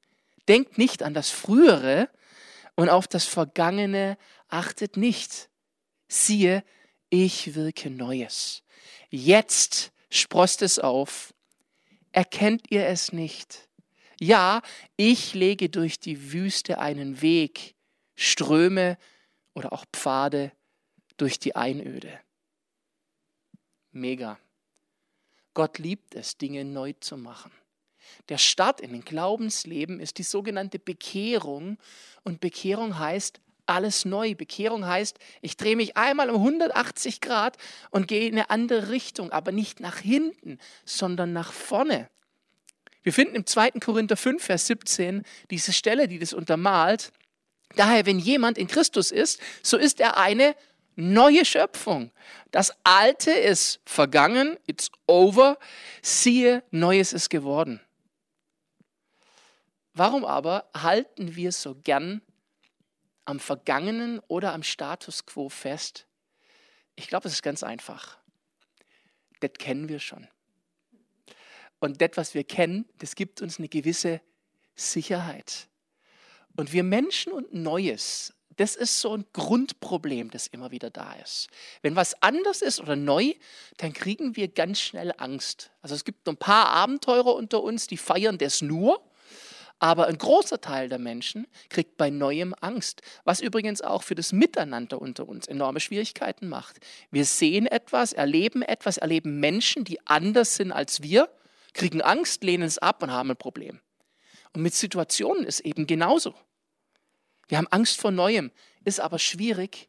Denkt 0.48 0.78
nicht 0.78 1.02
an 1.02 1.12
das 1.12 1.28
Frühere 1.28 2.08
und 2.76 2.88
auf 2.88 3.08
das 3.08 3.26
Vergangene 3.26 4.16
achtet 4.48 4.96
nicht. 4.96 5.50
Siehe, 6.08 6.64
ich 7.10 7.54
wirke 7.54 7.90
Neues. 7.90 8.62
Jetzt 9.10 9.92
sprost 10.08 10.62
es 10.62 10.78
auf. 10.78 11.34
Erkennt 12.12 12.70
ihr 12.70 12.86
es 12.86 13.12
nicht? 13.12 13.68
Ja, 14.18 14.62
ich 14.96 15.34
lege 15.34 15.68
durch 15.68 15.98
die 15.98 16.32
Wüste 16.32 16.78
einen 16.78 17.22
Weg, 17.22 17.74
Ströme 18.14 18.98
oder 19.54 19.72
auch 19.72 19.84
Pfade 19.92 20.52
durch 21.16 21.38
die 21.38 21.56
Einöde. 21.56 22.20
Mega. 23.92 24.38
Gott 25.54 25.78
liebt 25.78 26.14
es, 26.14 26.36
Dinge 26.36 26.64
neu 26.64 26.92
zu 27.00 27.16
machen. 27.16 27.50
Der 28.28 28.38
Start 28.38 28.80
in 28.80 28.92
den 28.92 29.04
Glaubensleben 29.04 30.00
ist 30.00 30.18
die 30.18 30.22
sogenannte 30.22 30.78
Bekehrung. 30.78 31.78
Und 32.22 32.40
Bekehrung 32.40 32.98
heißt 32.98 33.40
alles 33.70 34.04
neu. 34.04 34.34
Bekehrung 34.34 34.86
heißt, 34.86 35.18
ich 35.40 35.56
drehe 35.56 35.76
mich 35.76 35.96
einmal 35.96 36.30
um 36.30 36.36
180 36.36 37.20
Grad 37.20 37.56
und 37.90 38.08
gehe 38.08 38.28
in 38.28 38.34
eine 38.34 38.50
andere 38.50 38.90
Richtung, 38.90 39.32
aber 39.32 39.52
nicht 39.52 39.80
nach 39.80 39.98
hinten, 39.98 40.58
sondern 40.84 41.32
nach 41.32 41.52
vorne. 41.52 42.08
Wir 43.02 43.12
finden 43.12 43.34
im 43.34 43.46
2. 43.46 43.72
Korinther 43.80 44.16
5, 44.16 44.42
Vers 44.42 44.66
17 44.66 45.22
diese 45.50 45.72
Stelle, 45.72 46.06
die 46.08 46.18
das 46.18 46.32
untermalt. 46.32 47.12
Daher, 47.76 48.04
wenn 48.04 48.18
jemand 48.18 48.58
in 48.58 48.66
Christus 48.66 49.10
ist, 49.10 49.40
so 49.62 49.76
ist 49.76 50.00
er 50.00 50.18
eine 50.18 50.54
neue 50.96 51.44
Schöpfung. 51.44 52.10
Das 52.50 52.74
Alte 52.84 53.30
ist 53.30 53.80
vergangen, 53.86 54.58
it's 54.66 54.90
over. 55.06 55.58
Siehe, 56.02 56.62
Neues 56.70 57.12
ist 57.12 57.30
geworden. 57.30 57.80
Warum 59.94 60.24
aber 60.24 60.68
halten 60.74 61.36
wir 61.36 61.52
so 61.52 61.74
gern 61.74 62.22
am 63.30 63.40
Vergangenen 63.40 64.20
oder 64.28 64.52
am 64.52 64.62
Status 64.62 65.24
quo 65.24 65.48
fest? 65.48 66.06
Ich 66.96 67.08
glaube, 67.08 67.28
es 67.28 67.34
ist 67.34 67.42
ganz 67.42 67.62
einfach. 67.62 68.18
Das 69.40 69.52
kennen 69.58 69.88
wir 69.88 70.00
schon. 70.00 70.28
Und 71.78 72.02
das, 72.02 72.10
was 72.14 72.34
wir 72.34 72.44
kennen, 72.44 72.86
das 72.98 73.14
gibt 73.14 73.40
uns 73.40 73.58
eine 73.58 73.68
gewisse 73.68 74.20
Sicherheit. 74.74 75.68
Und 76.56 76.72
wir 76.72 76.82
Menschen 76.82 77.32
und 77.32 77.54
Neues, 77.54 78.34
das 78.56 78.76
ist 78.76 79.00
so 79.00 79.16
ein 79.16 79.24
Grundproblem, 79.32 80.30
das 80.30 80.46
immer 80.46 80.70
wieder 80.70 80.90
da 80.90 81.14
ist. 81.14 81.48
Wenn 81.80 81.96
was 81.96 82.20
anders 82.22 82.60
ist 82.60 82.80
oder 82.80 82.96
neu, 82.96 83.32
dann 83.78 83.94
kriegen 83.94 84.36
wir 84.36 84.48
ganz 84.48 84.80
schnell 84.80 85.14
Angst. 85.16 85.70
Also 85.80 85.94
es 85.94 86.04
gibt 86.04 86.28
ein 86.28 86.36
paar 86.36 86.66
Abenteurer 86.66 87.34
unter 87.34 87.62
uns, 87.62 87.86
die 87.86 87.96
feiern 87.96 88.36
das 88.36 88.60
nur. 88.60 89.02
Aber 89.82 90.06
ein 90.08 90.18
großer 90.18 90.60
Teil 90.60 90.90
der 90.90 90.98
Menschen 90.98 91.46
kriegt 91.70 91.96
bei 91.96 92.10
Neuem 92.10 92.54
Angst, 92.60 93.00
was 93.24 93.40
übrigens 93.40 93.80
auch 93.80 94.02
für 94.02 94.14
das 94.14 94.30
Miteinander 94.30 95.00
unter 95.00 95.26
uns 95.26 95.46
enorme 95.46 95.80
Schwierigkeiten 95.80 96.48
macht. 96.48 96.80
Wir 97.10 97.24
sehen 97.24 97.66
etwas, 97.66 98.12
erleben 98.12 98.60
etwas, 98.60 98.98
erleben 98.98 99.40
Menschen, 99.40 99.84
die 99.84 100.06
anders 100.06 100.56
sind 100.56 100.70
als 100.70 101.02
wir, 101.02 101.30
kriegen 101.72 102.02
Angst, 102.02 102.44
lehnen 102.44 102.64
es 102.64 102.76
ab 102.76 103.02
und 103.02 103.10
haben 103.10 103.30
ein 103.30 103.38
Problem. 103.38 103.80
Und 104.52 104.62
mit 104.62 104.74
Situationen 104.74 105.44
ist 105.44 105.60
eben 105.60 105.86
genauso. 105.86 106.34
Wir 107.48 107.56
haben 107.56 107.68
Angst 107.68 107.98
vor 107.98 108.10
Neuem, 108.10 108.52
ist 108.84 109.00
aber 109.00 109.18
schwierig 109.18 109.88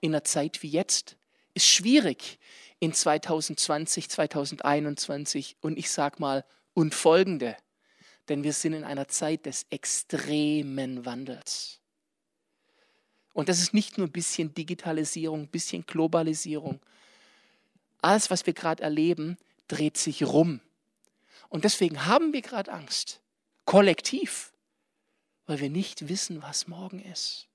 in 0.00 0.12
einer 0.12 0.24
Zeit 0.24 0.62
wie 0.64 0.70
jetzt. 0.70 1.16
Ist 1.54 1.66
schwierig 1.66 2.40
in 2.80 2.92
2020, 2.92 4.10
2021 4.10 5.56
und 5.60 5.78
ich 5.78 5.88
sag 5.90 6.18
mal 6.18 6.44
und 6.74 6.94
folgende 6.94 7.56
denn 8.30 8.44
wir 8.44 8.52
sind 8.52 8.74
in 8.74 8.84
einer 8.84 9.08
Zeit 9.08 9.44
des 9.44 9.66
extremen 9.70 11.04
Wandels. 11.04 11.80
Und 13.32 13.48
das 13.48 13.58
ist 13.58 13.74
nicht 13.74 13.98
nur 13.98 14.06
ein 14.06 14.12
bisschen 14.12 14.54
Digitalisierung, 14.54 15.40
ein 15.42 15.48
bisschen 15.48 15.84
Globalisierung. 15.84 16.80
Alles, 18.00 18.30
was 18.30 18.46
wir 18.46 18.52
gerade 18.52 18.84
erleben, 18.84 19.36
dreht 19.66 19.98
sich 19.98 20.22
rum. 20.22 20.60
Und 21.48 21.64
deswegen 21.64 22.06
haben 22.06 22.32
wir 22.32 22.40
gerade 22.40 22.70
Angst, 22.72 23.20
kollektiv, 23.64 24.52
weil 25.46 25.58
wir 25.58 25.70
nicht 25.70 26.08
wissen, 26.08 26.40
was 26.40 26.68
morgen 26.68 27.00
ist. 27.00 27.48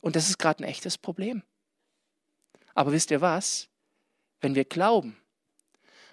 Und 0.00 0.14
das 0.14 0.28
ist 0.28 0.38
gerade 0.38 0.62
ein 0.62 0.68
echtes 0.68 0.96
Problem. 0.96 1.42
Aber 2.72 2.92
wisst 2.92 3.10
ihr 3.10 3.20
was? 3.20 3.68
Wenn 4.40 4.54
wir 4.54 4.64
glauben, 4.64 5.16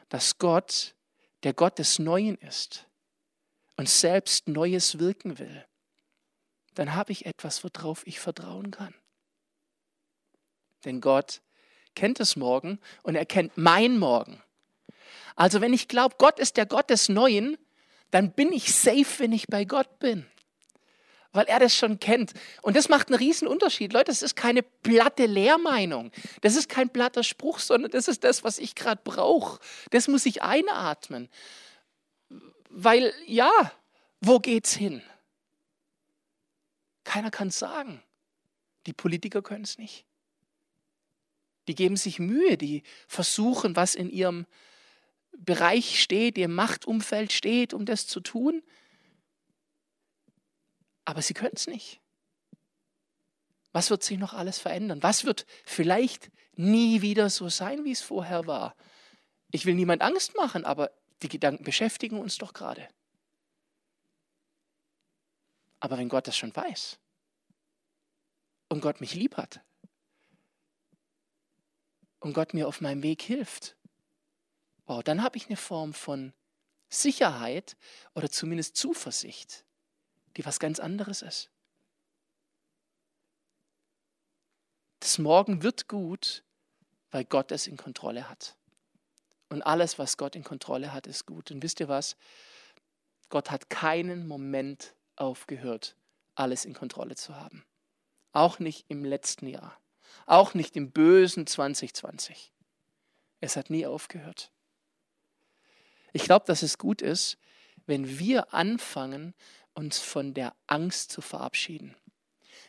dass 0.10 0.40
Gott 0.40 0.96
der 1.44 1.54
Gott 1.54 1.78
des 1.78 2.00
Neuen 2.00 2.36
ist, 2.38 2.88
und 3.78 3.90
selbst 3.90 4.48
Neues 4.48 5.00
wirken 5.00 5.40
will, 5.40 5.66
dann 6.76 6.96
habe 6.96 7.12
ich 7.12 7.26
etwas, 7.26 7.64
worauf 7.64 8.06
ich 8.08 8.20
vertrauen 8.20 8.72
kann. 8.72 8.94
Denn 10.86 11.02
Gott 11.02 11.42
kennt 11.96 12.20
das 12.20 12.36
Morgen 12.36 12.80
und 13.04 13.16
er 13.16 13.26
kennt 13.26 13.58
mein 13.58 13.98
Morgen. 13.98 14.42
Also 15.36 15.62
wenn 15.62 15.74
ich 15.74 15.88
glaube, 15.88 16.16
Gott 16.18 16.40
ist 16.40 16.58
der 16.58 16.66
Gott 16.66 16.90
des 16.90 17.10
Neuen, 17.10 17.58
dann 18.12 18.32
bin 18.32 18.52
ich 18.52 18.74
safe, 18.74 19.20
wenn 19.20 19.32
ich 19.32 19.48
bei 19.48 19.66
Gott 19.66 20.00
bin. 20.00 20.26
Weil 21.34 21.46
er 21.46 21.60
das 21.60 21.74
schon 21.74 22.00
kennt. 22.00 22.34
Und 22.62 22.76
das 22.76 22.90
macht 22.90 23.08
einen 23.08 23.18
riesen 23.18 23.48
Unterschied. 23.48 23.94
Leute, 23.94 24.12
das 24.12 24.22
ist 24.22 24.36
keine 24.36 24.64
platte 24.64 25.26
Lehrmeinung. 25.28 26.12
Das 26.42 26.58
ist 26.58 26.68
kein 26.68 26.90
platter 26.90 27.24
Spruch, 27.24 27.60
sondern 27.60 27.92
das 27.92 28.10
ist 28.10 28.26
das, 28.26 28.44
was 28.44 28.60
ich 28.60 28.76
gerade 28.76 29.02
brauche. 29.02 29.60
Das 29.92 30.10
muss 30.10 30.26
ich 30.26 30.42
einatmen. 30.42 31.30
Weil 32.74 33.14
ja, 33.28 33.52
wo 34.22 34.40
geht's 34.40 34.74
hin? 34.74 35.02
Keiner 37.04 37.32
kann 37.32 37.50
es 37.50 37.60
sagen. 37.60 38.02
Die 38.86 38.94
Politiker 38.94 39.42
können 39.42 39.66
es 39.66 39.78
nicht. 39.78 40.06
Die 41.68 41.76
geben 41.76 41.98
sich 41.98 42.20
Mühe, 42.20 42.58
die 42.58 42.84
versuchen, 43.08 43.76
was 43.76 43.94
in 43.94 44.10
ihrem 44.10 44.46
Bereich 45.38 46.02
steht, 46.02 46.38
ihrem 46.38 46.56
Machtumfeld 46.56 47.32
steht, 47.32 47.74
um 47.74 47.86
das 47.86 48.08
zu 48.08 48.22
tun. 48.22 48.64
Aber 51.04 51.22
sie 51.22 51.34
können 51.34 51.56
es 51.56 51.68
nicht. 51.68 52.00
Was 53.74 53.90
wird 53.90 54.04
sich 54.04 54.18
noch 54.18 54.34
alles 54.34 54.60
verändern? 54.60 55.04
Was 55.04 55.26
wird 55.26 55.46
vielleicht 55.66 56.32
nie 56.56 57.02
wieder 57.02 57.30
so 57.30 57.50
sein, 57.50 57.84
wie 57.84 57.92
es 57.92 58.02
vorher 58.02 58.48
war? 58.48 58.76
Ich 59.52 59.66
will 59.66 59.76
niemand 59.76 60.02
Angst 60.02 60.36
machen, 60.36 60.66
aber 60.66 60.92
die 61.22 61.30
Gedanken 61.30 61.64
beschäftigen 61.64 62.20
uns 62.20 62.38
doch 62.38 62.54
gerade. 62.54 62.88
Aber 65.80 65.98
wenn 65.98 66.10
Gott 66.10 66.28
das 66.28 66.38
schon 66.38 66.56
weiß 66.56 67.00
und 68.70 68.82
Gott 68.82 69.02
mich 69.02 69.16
lieb 69.16 69.38
hat 69.38 69.62
und 72.20 72.34
Gott 72.34 72.54
mir 72.54 72.68
auf 72.68 72.82
meinem 72.82 73.04
Weg 73.04 73.22
hilft, 73.22 73.76
wow, 74.86 75.04
dann 75.04 75.24
habe 75.24 75.38
ich 75.38 75.48
eine 75.48 75.58
Form 75.58 75.94
von 75.94 76.34
Sicherheit 76.90 77.78
oder 78.14 78.30
zumindest 78.30 78.76
Zuversicht, 78.76 79.66
die 80.38 80.46
was 80.46 80.60
ganz 80.60 80.80
anderes 80.80 81.22
ist. 81.22 81.50
Das 85.00 85.18
Morgen 85.18 85.64
wird 85.64 85.88
gut, 85.88 86.44
weil 87.10 87.26
Gott 87.26 87.52
es 87.52 87.66
in 87.66 87.76
Kontrolle 87.76 88.30
hat. 88.30 88.56
Und 89.52 89.64
alles, 89.64 90.00
was 90.00 90.16
Gott 90.16 90.38
in 90.38 90.46
Kontrolle 90.46 90.94
hat, 90.94 91.08
ist 91.08 91.26
gut. 91.26 91.52
Und 91.52 91.62
wisst 91.62 91.82
ihr 91.82 91.90
was? 91.90 92.16
Gott 93.28 93.52
hat 93.52 93.70
keinen 93.70 94.26
Moment 94.26 94.96
aufgehört, 95.18 95.98
alles 96.36 96.64
in 96.64 96.74
Kontrolle 96.74 97.16
zu 97.16 97.36
haben. 97.36 97.66
Auch 98.32 98.60
nicht 98.60 98.86
im 98.88 99.04
letzten 99.04 99.48
Jahr. 99.48 99.78
Auch 100.26 100.54
nicht 100.54 100.78
im 100.78 100.92
bösen 100.92 101.48
2020. 101.48 102.54
Es 103.42 103.58
hat 103.58 103.70
nie 103.70 103.86
aufgehört. 103.86 104.54
Ich 106.14 106.24
glaube, 106.24 106.46
dass 106.46 106.62
es 106.62 106.78
gut 106.78 107.02
ist, 107.02 107.38
wenn 107.86 108.20
wir 108.20 108.54
anfangen, 108.54 109.34
uns 109.74 110.00
von 110.00 110.34
der 110.34 110.56
Angst 110.68 111.12
zu 111.12 111.20
verabschieden 111.20 111.94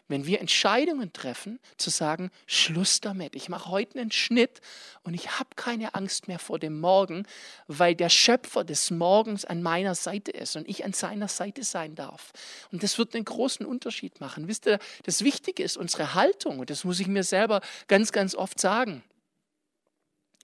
wenn 0.09 0.27
wir 0.27 0.41
Entscheidungen 0.41 1.13
treffen, 1.13 1.59
zu 1.77 1.91
sagen, 1.91 2.31
Schluss 2.47 3.01
damit. 3.01 3.35
Ich 3.35 3.49
mache 3.49 3.71
heute 3.71 3.99
einen 3.99 4.13
Schnitt 4.13 4.61
und 5.03 5.15
ich 5.15 5.39
habe 5.39 5.51
keine 5.57 5.95
Angst 5.95 6.29
mehr 6.29 6.39
vor 6.39 6.59
dem 6.59 6.81
Morgen, 6.81 7.25
weil 7.67 7.95
der 7.95 8.09
Schöpfer 8.09 8.65
des 8.65 8.91
Morgens 8.91 9.45
an 9.45 9.63
meiner 9.63 9.95
Seite 9.95 10.31
ist 10.33 10.57
und 10.57 10.69
ich 10.69 10.85
an 10.85 10.93
seiner 10.93 11.29
Seite 11.29 11.65
sein 11.65 11.95
darf. 11.95 12.33
Und 12.71 12.83
das 12.83 12.99
wird 12.99 13.15
einen 13.15 13.25
großen 13.25 13.65
Unterschied 13.65 14.21
machen. 14.21 14.49
Wisst 14.49 14.67
ihr, 14.67 14.79
das 15.05 15.23
Wichtige 15.25 15.63
ist 15.63 15.77
unsere 15.77 16.15
Haltung 16.15 16.59
und 16.59 16.71
das 16.71 16.85
muss 16.85 17.01
ich 17.01 17.07
mir 17.07 17.25
selber 17.25 17.61
ganz, 17.89 18.13
ganz 18.13 18.35
oft 18.35 18.61
sagen. 18.61 19.03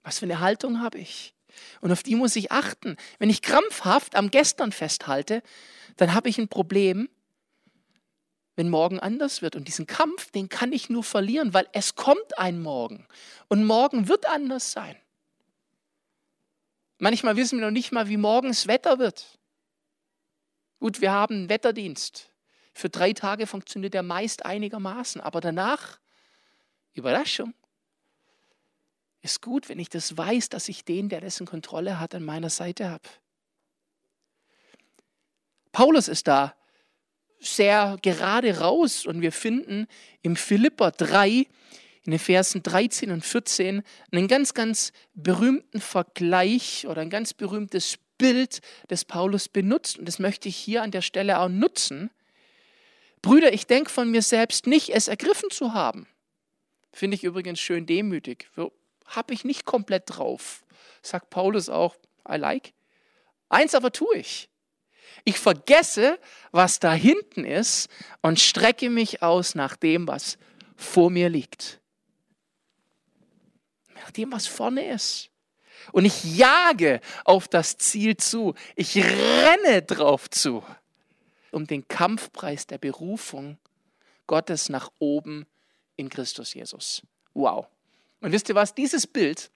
Was 0.03 0.21
für 0.21 0.27
eine 0.27 0.41
Haltung 0.41 0.81
habe 0.81 0.99
ich? 0.99 1.35
Und 1.81 1.93
auf 1.93 2.03
die 2.03 2.15
muss 2.15 2.37
ich 2.37 2.53
achten. 2.53 2.97
Wenn 3.19 3.31
ich 3.31 3.43
krampfhaft 3.43 4.15
am 4.15 4.31
Gestern 4.31 4.73
festhalte, 4.73 5.43
dann 5.97 6.15
habe 6.15 6.29
ich 6.29 6.39
ein 6.39 6.49
Problem, 6.49 7.09
wenn 8.59 8.71
morgen 8.71 8.99
anders 8.99 9.41
wird. 9.41 9.55
Und 9.55 9.69
diesen 9.69 9.87
Kampf, 9.87 10.33
den 10.33 10.49
kann 10.49 10.73
ich 10.73 10.91
nur 10.91 11.05
verlieren, 11.05 11.55
weil 11.55 11.69
es 11.73 11.95
kommt 11.95 12.39
ein 12.39 12.61
Morgen. 12.61 13.07
Und 13.47 13.65
morgen 13.65 14.09
wird 14.09 14.27
anders 14.27 14.73
sein. 14.73 14.97
Manchmal 16.99 17.37
wissen 17.37 17.61
wir 17.61 17.67
noch 17.67 17.73
nicht 17.73 17.93
mal, 17.93 18.09
wie 18.09 18.17
morgens 18.17 18.67
Wetter 18.67 18.99
wird. 18.99 19.39
Gut, 20.81 21.01
wir 21.01 21.13
haben 21.13 21.35
einen 21.37 21.49
Wetterdienst. 21.49 22.33
Für 22.75 22.89
drei 22.89 23.13
Tage 23.13 23.47
funktioniert 23.47 23.95
der 23.95 24.03
meist 24.03 24.45
einigermaßen. 24.45 25.21
Aber 25.21 25.41
danach, 25.41 26.01
Überraschung, 26.95 27.55
ist 29.23 29.41
gut, 29.41 29.69
wenn 29.69 29.79
ich 29.79 29.89
das 29.89 30.17
weiß, 30.17 30.49
dass 30.49 30.69
ich 30.69 30.85
den, 30.85 31.09
der 31.09 31.21
dessen 31.21 31.47
Kontrolle 31.47 32.01
hat, 32.01 32.13
an 32.13 32.25
meiner 32.25 32.51
Seite 32.51 32.91
habe. 32.91 33.09
Paulus 35.71 36.09
ist 36.09 36.27
da 36.27 36.57
sehr 37.41 37.99
gerade 38.03 38.59
raus 38.59 39.07
und 39.07 39.23
wir 39.23 39.33
finden 39.33 39.87
im 40.23 40.37
Philipper 40.37 40.91
3 40.91 41.47
in 42.05 42.13
den 42.13 42.19
Versen 42.19 42.63
13 42.63 43.11
und 43.11 43.25
14 43.25 43.83
einen 44.13 44.29
ganz, 44.29 44.55
ganz 44.55 44.93
berühmten 45.15 45.81
Vergleich 45.81 46.87
oder 46.87 47.03
ein 47.03 47.11
ganz 47.11 47.35
berühmtes 47.35 47.99
Bild, 48.17 48.61
das 48.89 49.05
Paulus 49.05 49.49
benutzt. 49.49 49.99
Und 49.99 50.07
das 50.07 50.19
möchte 50.19 50.49
ich 50.49 50.57
hier 50.57 50.83
an 50.83 50.91
der 50.91 51.03
Stelle 51.03 51.39
auch 51.39 51.51
nutzen. 51.51 52.11
Brüder, 53.21 53.53
ich 53.53 53.67
denke 53.67 53.91
von 53.91 54.11
mir 54.11 54.23
selbst 54.23 54.67
nicht, 54.67 54.89
es 54.91 55.09
ergriffen 55.09 55.51
zu 55.51 55.75
haben. 55.75 56.07
Finde 56.93 57.15
ich 57.15 57.25
übrigens 57.25 57.61
schön 57.61 57.85
demütig. 57.85 58.49
Habe 59.07 59.35
ich 59.35 59.45
nicht 59.45 59.65
komplett 59.65 60.05
drauf. 60.07 60.65
Sagt 61.03 61.31
Paulus 61.31 61.69
auch, 61.69 61.97
I 62.29 62.37
like. 62.37 62.73
Eins 63.49 63.75
aber 63.75 63.93
tue 63.93 64.17
ich. 64.17 64.49
Ich 65.25 65.39
vergesse, 65.39 66.19
was 66.53 66.81
da 66.81 66.93
hinten 66.93 67.45
ist 67.45 67.89
und 68.23 68.41
strecke 68.41 68.91
mich 68.91 69.23
aus 69.23 69.55
nach 69.55 69.77
dem, 69.77 70.07
was 70.07 70.39
vor 70.77 71.11
mir 71.11 71.29
liegt. 71.29 71.81
Nach 73.95 74.11
dem, 74.11 74.33
was 74.33 74.47
vorne 74.47 74.89
ist. 74.89 75.31
Und 75.93 76.05
ich 76.05 76.37
jage 76.37 77.01
auf 77.25 77.49
das 77.49 77.79
Ziel 77.79 78.17
zu. 78.17 78.55
Ich 78.77 78.97
renne 78.97 79.83
drauf 79.83 80.29
zu, 80.31 80.63
um 81.51 81.67
den 81.67 81.87
Kampfpreis 81.89 82.67
der 82.67 82.79
Berufung 82.79 83.59
Gottes 84.27 84.69
nach 84.69 84.91
oben 84.99 85.47
in 85.97 86.09
Christus 86.09 86.55
Jesus. 86.55 87.03
Wow. 87.35 87.67
Und 88.21 88.33
wisst 88.33 88.49
ihr 88.49 88.55
was? 88.55 88.75
Dieses 88.75 89.07
Bild 89.07 89.51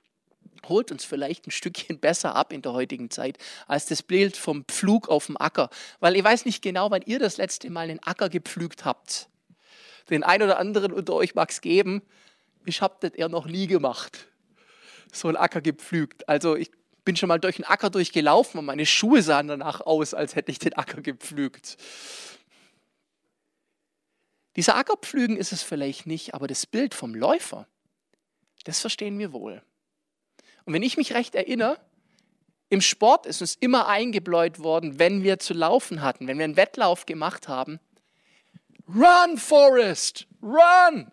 holt 0.69 0.93
uns 0.93 1.05
vielleicht 1.05 1.47
ein 1.47 1.51
Stückchen 1.51 1.99
besser 1.99 2.35
ab 2.35 2.53
in 2.53 2.63
der 2.63 2.73
heutigen 2.73 3.11
Zeit 3.11 3.39
als 3.67 3.87
das 3.87 4.03
Bild 4.03 4.37
vom 4.37 4.65
Pflug 4.65 5.09
auf 5.09 5.27
dem 5.27 5.37
Acker. 5.41 5.71
Weil 6.01 6.17
ich 6.17 6.25
weiß 6.25 6.45
nicht 6.45 6.63
genau, 6.63 6.91
wann 6.91 7.03
ihr 7.03 7.19
das 7.19 7.37
letzte 7.37 7.71
Mal 7.71 7.91
einen 7.91 8.03
Acker 8.03 8.29
gepflügt 8.29 8.85
habt. 8.85 9.29
Den 10.11 10.25
einen 10.25 10.45
oder 10.45 10.59
anderen 10.59 10.93
unter 10.93 11.15
euch 11.15 11.35
mag 11.35 11.51
es 11.51 11.61
geben. 11.61 12.03
Ich 12.65 12.83
habe 12.83 12.97
das 13.01 13.13
eher 13.13 13.29
noch 13.29 13.47
nie 13.47 13.67
gemacht. 13.67 14.27
So 15.13 15.29
einen 15.29 15.37
Acker 15.37 15.61
gepflügt. 15.61 16.29
Also 16.29 16.57
ich 16.57 16.71
bin 17.05 17.17
schon 17.17 17.29
mal 17.29 17.39
durch 17.39 17.57
den 17.57 17.65
Acker 17.65 17.91
durchgelaufen 17.91 18.59
und 18.59 18.65
meine 18.65 18.87
Schuhe 18.87 19.23
sahen 19.23 19.49
danach 19.49 19.81
aus, 19.81 20.15
als 20.15 20.37
hätte 20.37 20.51
ich 20.51 20.59
den 20.59 20.75
Acker 20.75 21.01
gepflügt. 21.01 21.77
Dieser 24.57 24.77
Ackerpflügen 24.77 25.37
ist 25.37 25.53
es 25.53 25.63
vielleicht 25.63 26.07
nicht, 26.07 26.35
aber 26.35 26.47
das 26.47 26.67
Bild 26.67 26.95
vom 26.95 27.15
Läufer, 27.15 27.67
das 28.65 28.81
verstehen 28.81 29.19
wir 29.19 29.33
wohl. 29.33 29.63
Und 30.65 30.75
wenn 30.75 30.83
ich 30.83 30.97
mich 30.97 31.15
recht 31.15 31.35
erinnere, 31.35 31.79
im 32.69 32.81
Sport 32.81 33.27
ist 33.27 33.41
uns 33.41 33.57
immer 33.61 33.87
eingebläut 33.87 34.59
worden, 34.59 34.99
wenn 34.99 35.23
wir 35.23 35.39
zu 35.39 35.53
laufen 35.55 36.03
hatten, 36.03 36.27
wenn 36.27 36.39
wir 36.39 36.45
einen 36.45 36.57
Wettlauf 36.57 37.07
gemacht 37.07 37.49
haben, 37.49 37.81
Run, 38.89 39.39
Forest, 39.39 40.27
run! 40.43 41.11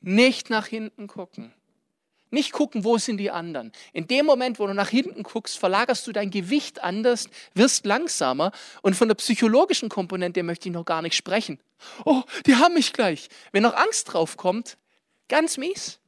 Nicht 0.00 0.50
nach 0.50 0.66
hinten 0.66 1.06
gucken. 1.06 1.54
Nicht 2.30 2.52
gucken, 2.52 2.82
wo 2.82 2.98
sind 2.98 3.18
die 3.18 3.30
anderen. 3.30 3.72
In 3.92 4.08
dem 4.08 4.26
Moment, 4.26 4.58
wo 4.58 4.66
du 4.66 4.74
nach 4.74 4.88
hinten 4.88 5.22
guckst, 5.22 5.56
verlagerst 5.56 6.06
du 6.06 6.12
dein 6.12 6.30
Gewicht 6.30 6.82
anders, 6.82 7.28
wirst 7.54 7.86
langsamer. 7.86 8.50
Und 8.82 8.94
von 8.96 9.06
der 9.06 9.14
psychologischen 9.14 9.88
Komponente 9.88 10.42
möchte 10.42 10.68
ich 10.68 10.74
noch 10.74 10.84
gar 10.84 11.00
nicht 11.00 11.14
sprechen. 11.14 11.60
Oh, 12.04 12.22
die 12.46 12.56
haben 12.56 12.74
mich 12.74 12.92
gleich. 12.92 13.28
Wenn 13.52 13.62
noch 13.62 13.74
Angst 13.74 14.12
drauf 14.12 14.36
kommt, 14.36 14.76
ganz 15.28 15.56
mies. 15.58 16.00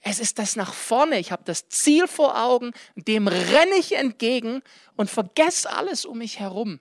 Es 0.00 0.20
ist 0.20 0.38
das 0.38 0.56
nach 0.56 0.72
vorne. 0.72 1.18
Ich 1.18 1.32
habe 1.32 1.42
das 1.44 1.68
Ziel 1.68 2.06
vor 2.06 2.40
Augen, 2.40 2.72
dem 2.94 3.28
renne 3.28 3.74
ich 3.78 3.96
entgegen 3.96 4.62
und 4.96 5.10
vergesse 5.10 5.70
alles 5.70 6.04
um 6.04 6.18
mich 6.18 6.38
herum. 6.38 6.80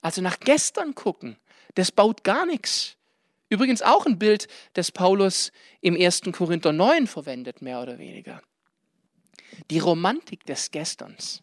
Also 0.00 0.20
nach 0.20 0.38
gestern 0.40 0.94
gucken, 0.94 1.36
das 1.74 1.90
baut 1.90 2.24
gar 2.24 2.46
nichts. 2.46 2.96
Übrigens 3.48 3.82
auch 3.82 4.04
ein 4.04 4.18
Bild, 4.18 4.46
das 4.74 4.92
Paulus 4.92 5.52
im 5.80 5.96
1. 5.96 6.22
Korinther 6.32 6.72
9 6.72 7.06
verwendet, 7.06 7.62
mehr 7.62 7.80
oder 7.80 7.98
weniger. 7.98 8.42
Die 9.70 9.78
Romantik 9.78 10.44
des 10.44 10.70
Gesterns, 10.70 11.42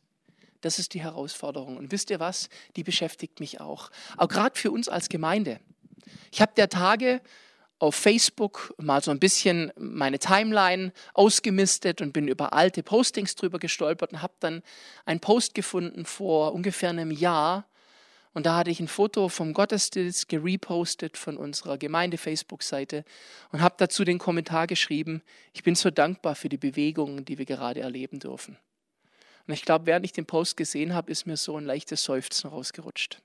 das 0.62 0.80
ist 0.80 0.94
die 0.94 1.02
Herausforderung. 1.02 1.78
Und 1.78 1.92
wisst 1.92 2.10
ihr 2.10 2.20
was? 2.20 2.50
Die 2.76 2.84
beschäftigt 2.84 3.40
mich 3.40 3.60
auch. 3.60 3.90
Auch 4.18 4.28
gerade 4.28 4.58
für 4.60 4.72
uns 4.72 4.88
als 4.88 5.10
Gemeinde. 5.10 5.60
Ich 6.32 6.42
habe 6.42 6.54
der 6.56 6.70
Tage 6.70 7.22
auf 7.80 7.96
Facebook 7.96 8.74
mal 8.78 9.04
so 9.04 9.12
ein 9.12 9.20
bisschen 9.20 9.72
meine 9.78 10.20
Timeline 10.20 10.94
ausgemistet 11.14 12.02
und 12.02 12.14
bin 12.14 12.28
über 12.28 12.54
alte 12.54 12.84
Postings 12.84 13.36
drüber 13.36 13.60
gestolpert 13.60 14.14
und 14.14 14.22
habe 14.22 14.34
dann 14.40 14.64
einen 15.06 15.20
Post 15.20 15.54
gefunden 15.54 16.06
vor 16.06 16.54
ungefähr 16.54 16.90
einem 16.90 17.12
Jahr. 17.12 17.68
Und 18.34 18.46
da 18.46 18.58
hatte 18.58 18.72
ich 18.72 18.80
ein 18.80 18.88
Foto 18.88 19.30
vom 19.30 19.54
Gottesdienst 19.54 20.28
gerepostet 20.28 21.18
von 21.18 21.38
unserer 21.38 21.78
Gemeinde-Facebook-Seite 21.78 23.06
und 23.52 23.62
habe 23.62 23.76
dazu 23.78 24.04
den 24.04 24.20
Kommentar 24.20 24.68
geschrieben, 24.68 25.22
ich 25.54 25.64
bin 25.64 25.76
so 25.76 25.90
dankbar 25.90 26.36
für 26.36 26.50
die 26.50 26.58
Bewegungen, 26.58 27.24
die 27.24 27.38
wir 27.38 27.46
gerade 27.46 27.80
erleben 27.80 28.20
dürfen. 28.20 28.58
Und 29.48 29.54
ich 29.54 29.64
glaube, 29.64 29.86
während 29.86 30.06
ich 30.06 30.12
den 30.12 30.26
Post 30.26 30.58
gesehen 30.58 30.94
habe, 30.94 31.12
ist 31.12 31.28
mir 31.28 31.38
so 31.38 31.56
ein 31.58 31.66
leichtes 31.66 32.04
Seufzen 32.04 32.50
rausgerutscht. 32.50 33.22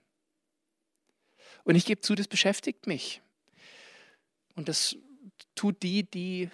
Und 1.65 1.75
ich 1.75 1.87
gebe 1.87 2.01
zu, 2.01 2.15
das 2.15 2.29
beschäftigt 2.29 2.87
mich. 2.87 3.21
Und 4.61 4.69
das 4.69 4.95
tut 5.55 5.83
die, 5.83 6.03
die 6.03 6.51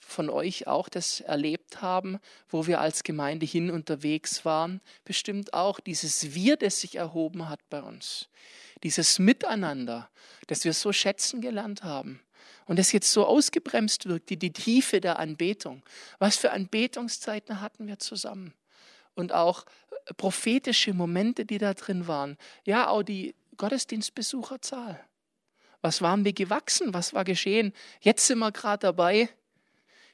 von 0.00 0.28
euch 0.28 0.66
auch 0.66 0.90
das 0.90 1.22
erlebt 1.22 1.80
haben, 1.80 2.18
wo 2.50 2.66
wir 2.66 2.78
als 2.78 3.04
Gemeinde 3.04 3.46
hin 3.46 3.70
unterwegs 3.70 4.44
waren, 4.44 4.82
bestimmt 5.06 5.54
auch 5.54 5.80
dieses 5.80 6.34
Wir, 6.34 6.58
das 6.58 6.82
sich 6.82 6.96
erhoben 6.96 7.48
hat 7.48 7.60
bei 7.70 7.80
uns. 7.80 8.28
Dieses 8.82 9.18
Miteinander, 9.18 10.10
das 10.46 10.66
wir 10.66 10.74
so 10.74 10.92
schätzen 10.92 11.40
gelernt 11.40 11.84
haben 11.84 12.20
und 12.66 12.78
das 12.78 12.92
jetzt 12.92 13.10
so 13.10 13.24
ausgebremst 13.24 14.04
wirkt, 14.04 14.28
die, 14.28 14.38
die 14.38 14.52
Tiefe 14.52 15.00
der 15.00 15.18
Anbetung. 15.18 15.82
Was 16.18 16.36
für 16.36 16.50
Anbetungszeiten 16.50 17.62
hatten 17.62 17.86
wir 17.86 17.98
zusammen? 17.98 18.52
Und 19.14 19.32
auch 19.32 19.64
prophetische 20.18 20.92
Momente, 20.92 21.46
die 21.46 21.56
da 21.56 21.72
drin 21.72 22.06
waren. 22.06 22.36
Ja, 22.66 22.88
auch 22.88 23.02
die 23.02 23.34
Gottesdienstbesucherzahl. 23.56 25.02
Was 25.82 26.00
waren 26.00 26.24
wir 26.24 26.32
gewachsen? 26.32 26.94
Was 26.94 27.12
war 27.12 27.24
geschehen? 27.24 27.74
Jetzt 28.00 28.26
sind 28.26 28.38
wir 28.38 28.52
gerade 28.52 28.80
dabei. 28.80 29.28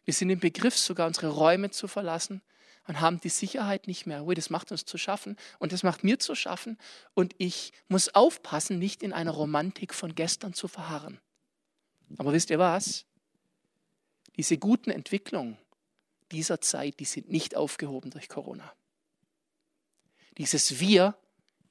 Wir 0.05 0.15
sind 0.15 0.31
im 0.31 0.41
Begriff, 0.41 0.77
sogar 0.77 1.07
unsere 1.07 1.29
Räume 1.29 1.71
zu 1.71 1.87
verlassen 1.87 2.41
und 2.87 3.01
haben 3.03 3.21
die 3.21 3.29
Sicherheit 3.29 3.87
nicht 3.87 4.07
mehr. 4.07 4.25
Ui, 4.25 4.35
das 4.35 4.49
macht 4.49 4.73
uns 4.73 4.87
zu 4.87 4.97
schaffen 4.97 5.37
und 5.59 5.73
das 5.73 5.83
macht 5.83 6.03
mir 6.03 6.19
zu 6.19 6.35
schaffen. 6.35 6.79
Und 7.13 7.35
ich 7.37 7.73
muss 7.89 8.15
aufpassen, 8.15 8.79
nicht 8.79 9.03
in 9.03 9.13
einer 9.13 9.33
Romantik 9.33 9.93
von 9.93 10.15
gestern 10.15 10.55
zu 10.55 10.67
verharren. 10.67 11.21
Aber 12.17 12.33
wisst 12.33 12.49
ihr 12.49 12.59
was? 12.59 13.05
Diese 14.39 14.57
guten 14.57 14.91
Entwicklungen 14.91 15.59
dieser 16.33 16.63
Zeit, 16.63 16.99
die 16.99 17.05
sind 17.05 17.31
nicht 17.31 17.55
aufgehoben 17.57 18.11
durch 18.11 18.31
Corona. 18.31 18.73
Dieses 20.39 20.81
Wir 20.81 21.19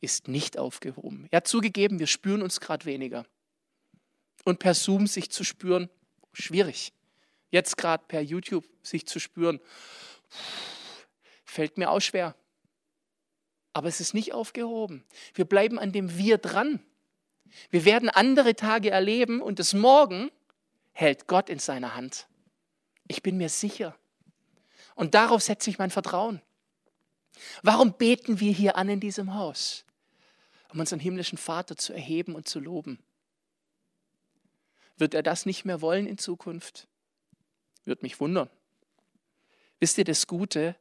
ist 0.01 0.27
nicht 0.27 0.59
aufgehoben. 0.59 1.27
Er 1.31 1.37
hat 1.37 1.47
zugegeben, 1.47 1.97
wir 1.97 2.05
spüren 2.05 2.43
uns 2.43 2.59
gerade 2.59 2.85
weniger 2.85 3.25
und 4.47 4.59
per 4.59 4.73
Zoom 4.73 5.07
sich 5.07 5.29
zu 5.29 5.43
spüren, 5.43 5.89
schwierig. 6.31 6.93
Jetzt 7.51 7.77
gerade 7.77 8.05
per 8.07 8.21
YouTube 8.21 8.65
sich 8.81 9.05
zu 9.05 9.19
spüren, 9.19 9.59
fällt 11.43 11.77
mir 11.77 11.91
auch 11.91 11.99
schwer. 11.99 12.33
Aber 13.73 13.89
es 13.89 13.99
ist 13.99 14.13
nicht 14.13 14.33
aufgehoben. 14.33 15.03
Wir 15.33 15.43
bleiben 15.43 15.77
an 15.77 15.91
dem 15.91 16.17
Wir 16.17 16.37
dran. 16.37 16.81
Wir 17.69 17.83
werden 17.83 18.09
andere 18.09 18.55
Tage 18.55 18.89
erleben 18.89 19.41
und 19.41 19.59
das 19.59 19.73
Morgen 19.73 20.31
hält 20.93 21.27
Gott 21.27 21.49
in 21.49 21.59
seiner 21.59 21.95
Hand. 21.95 22.27
Ich 23.07 23.21
bin 23.21 23.37
mir 23.37 23.49
sicher. 23.49 23.97
Und 24.95 25.13
darauf 25.13 25.43
setze 25.43 25.69
ich 25.69 25.77
mein 25.77 25.91
Vertrauen. 25.91 26.41
Warum 27.63 27.93
beten 27.97 28.39
wir 28.39 28.53
hier 28.53 28.77
an 28.77 28.87
in 28.87 29.01
diesem 29.01 29.33
Haus? 29.33 29.83
Um 30.71 30.79
unseren 30.79 30.99
himmlischen 30.99 31.37
Vater 31.37 31.75
zu 31.75 31.91
erheben 31.91 32.33
und 32.33 32.47
zu 32.47 32.61
loben. 32.61 32.99
Wird 34.97 35.13
er 35.13 35.23
das 35.23 35.45
nicht 35.45 35.65
mehr 35.65 35.81
wollen 35.81 36.07
in 36.07 36.17
Zukunft? 36.17 36.87
Wird 37.85 38.03
mich 38.03 38.19
wundern. 38.19 38.49
Wisst 39.79 39.97
ihr, 39.97 40.03
das 40.03 40.27
Gute, 40.27 40.75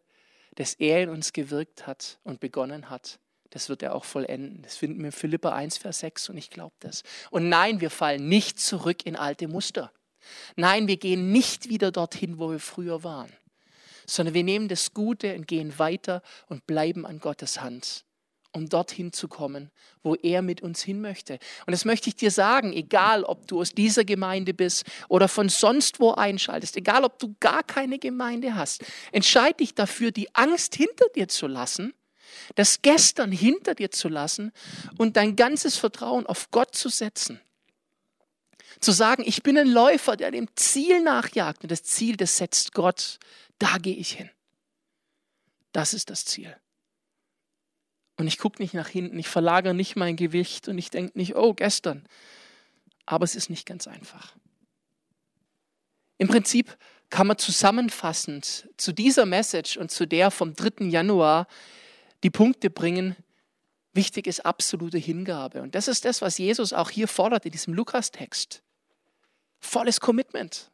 das 0.55 0.75
er 0.75 1.03
in 1.03 1.11
uns 1.11 1.33
gewirkt 1.33 1.87
hat 1.87 2.19
und 2.25 2.41
begonnen 2.41 2.89
hat, 2.89 3.19
das 3.51 3.69
wird 3.69 3.83
er 3.83 3.95
auch 3.95 4.05
vollenden. 4.05 4.63
Das 4.63 4.77
finden 4.77 4.99
wir 5.01 5.07
in 5.07 5.13
Philippa 5.13 5.53
1, 5.53 5.79
Vers 5.79 6.01
6 6.01 6.31
und 6.31 6.37
ich 6.37 6.51
glaube 6.51 6.75
das. 6.81 7.03
Und 7.31 7.49
nein, 7.49 7.81
wir 7.81 7.91
fallen 7.91 8.29
nicht 8.29 8.59
zurück 8.59 9.07
in 9.07 9.17
alte 9.17 9.49
Muster. 9.49 9.93
Nein, 10.57 10.89
wir 10.89 10.97
gehen 10.97 11.31
nicht 11.31 11.69
wieder 11.69 11.93
dorthin, 11.93 12.39
wo 12.39 12.51
wir 12.51 12.59
früher 12.59 13.05
waren, 13.05 13.33
sondern 14.07 14.35
wir 14.35 14.43
nehmen 14.43 14.69
das 14.69 14.93
Gute 14.93 15.35
und 15.35 15.47
gehen 15.47 15.79
weiter 15.79 16.23
und 16.49 16.67
bleiben 16.67 17.07
an 17.07 17.21
Gottes 17.21 17.61
Hand 17.61 18.05
um 18.53 18.69
dorthin 18.69 19.13
zu 19.13 19.29
kommen, 19.29 19.71
wo 20.03 20.15
er 20.15 20.43
mit 20.43 20.63
uns 20.63 20.83
hin 20.83 21.01
möchte. 21.01 21.39
Und 21.67 21.73
das 21.73 21.85
möchte 21.85 22.09
ich 22.09 22.17
dir 22.17 22.31
sagen, 22.31 22.73
egal 22.73 23.25
ob 23.25 23.47
du 23.47 23.61
aus 23.61 23.73
dieser 23.73 24.05
Gemeinde 24.05 24.55
bist 24.55 24.85
oder 25.09 25.29
von 25.29 25.49
sonst 25.49 26.01
wo 26.01 26.13
einschaltest, 26.13 26.77
egal 26.77 27.05
ob 27.05 27.19
du 27.19 27.35
gar 27.41 27.63
keine 27.63 27.99
Gemeinde 27.99 28.55
hast, 28.55 28.85
entscheide 29.13 29.59
dich 29.59 29.75
dafür, 29.75 30.11
die 30.11 30.35
Angst 30.35 30.75
hinter 30.75 31.07
dir 31.15 31.29
zu 31.29 31.47
lassen, 31.47 31.95
das 32.55 32.83
Gestern 32.83 33.33
hinter 33.33 33.75
dir 33.75 33.91
zu 33.91 34.09
lassen 34.09 34.53
und 34.99 35.17
dein 35.17 35.37
ganzes 35.37 35.77
Vertrauen 35.77 36.27
auf 36.27 36.51
Gott 36.51 36.75
zu 36.75 36.89
setzen. 36.89 37.41
Zu 38.81 38.93
sagen, 38.93 39.23
ich 39.27 39.43
bin 39.43 39.57
ein 39.57 39.69
Läufer, 39.69 40.17
der 40.17 40.31
dem 40.31 40.49
Ziel 40.55 41.03
nachjagt 41.03 41.63
und 41.63 41.71
das 41.71 41.83
Ziel, 41.83 42.17
das 42.17 42.37
setzt 42.37 42.75
Gott, 42.75 43.19
da 43.59 43.79
gehe 43.79 43.97
ich 43.97 44.13
hin. 44.13 44.31
Das 45.73 45.95
ist 45.95 46.11
das 46.11 46.25
Ziel. 46.25 46.55
Und 48.17 48.27
ich 48.27 48.39
gucke 48.39 48.63
nicht 48.63 48.75
nach 48.75 48.89
hinten, 48.89 49.19
ich 49.19 49.29
verlagere 49.29 49.75
nicht 49.75 49.97
mein 49.97 50.17
Gewicht 50.17 50.69
und 50.69 50.79
ich 50.79 50.91
denke 50.91 51.19
nicht, 51.19 51.37
oh, 51.37 51.53
gestern. 51.53 52.07
Aber 53.05 53.25
es 53.25 53.37
ist 53.37 53.51
nicht 53.51 53.67
ganz 53.67 53.87
einfach. 53.87 54.35
Im 56.19 56.29
Prinzip 56.29 56.77
kann 57.11 57.27
man 57.27 57.39
zusammenfassend 57.39 58.69
zu 58.77 58.93
dieser 58.93 59.27
Message 59.27 59.77
und 59.77 59.91
zu 59.91 60.07
der 60.07 60.31
vom 60.31 60.55
3. 60.55 60.87
Januar 60.87 61.47
die 62.23 62.31
Punkte 62.31 62.71
bringen, 62.71 63.17
wichtig 63.93 64.27
ist 64.27 64.45
absolute 64.45 64.99
Hingabe. 64.99 65.63
Und 65.63 65.75
das 65.75 65.89
ist 65.89 66.05
das, 66.05 66.23
was 66.23 66.39
Jesus 66.39 66.73
auch 66.73 66.91
hier 66.91 67.09
fordert 67.09 67.45
in 67.45 67.53
diesem 67.53 67.75
Lukas-Text. 67.75 68.63
Volles 69.61 70.01
Commitment. 70.01 70.71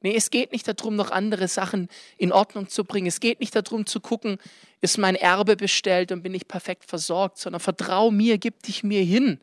Nee, 0.00 0.14
es 0.14 0.30
geht 0.30 0.52
nicht 0.52 0.68
darum, 0.68 0.94
noch 0.94 1.10
andere 1.10 1.48
Sachen 1.48 1.88
in 2.16 2.32
Ordnung 2.32 2.68
zu 2.68 2.84
bringen. 2.84 3.08
Es 3.08 3.18
geht 3.18 3.40
nicht 3.40 3.54
darum 3.56 3.84
zu 3.84 4.00
gucken, 4.00 4.38
ist 4.80 4.96
mein 4.96 5.16
Erbe 5.16 5.56
bestellt 5.56 6.12
und 6.12 6.22
bin 6.22 6.34
ich 6.34 6.46
perfekt 6.46 6.84
versorgt, 6.84 7.38
sondern 7.38 7.60
vertrau 7.60 8.10
mir, 8.10 8.38
gib 8.38 8.62
dich 8.62 8.84
mir 8.84 9.02
hin. 9.02 9.40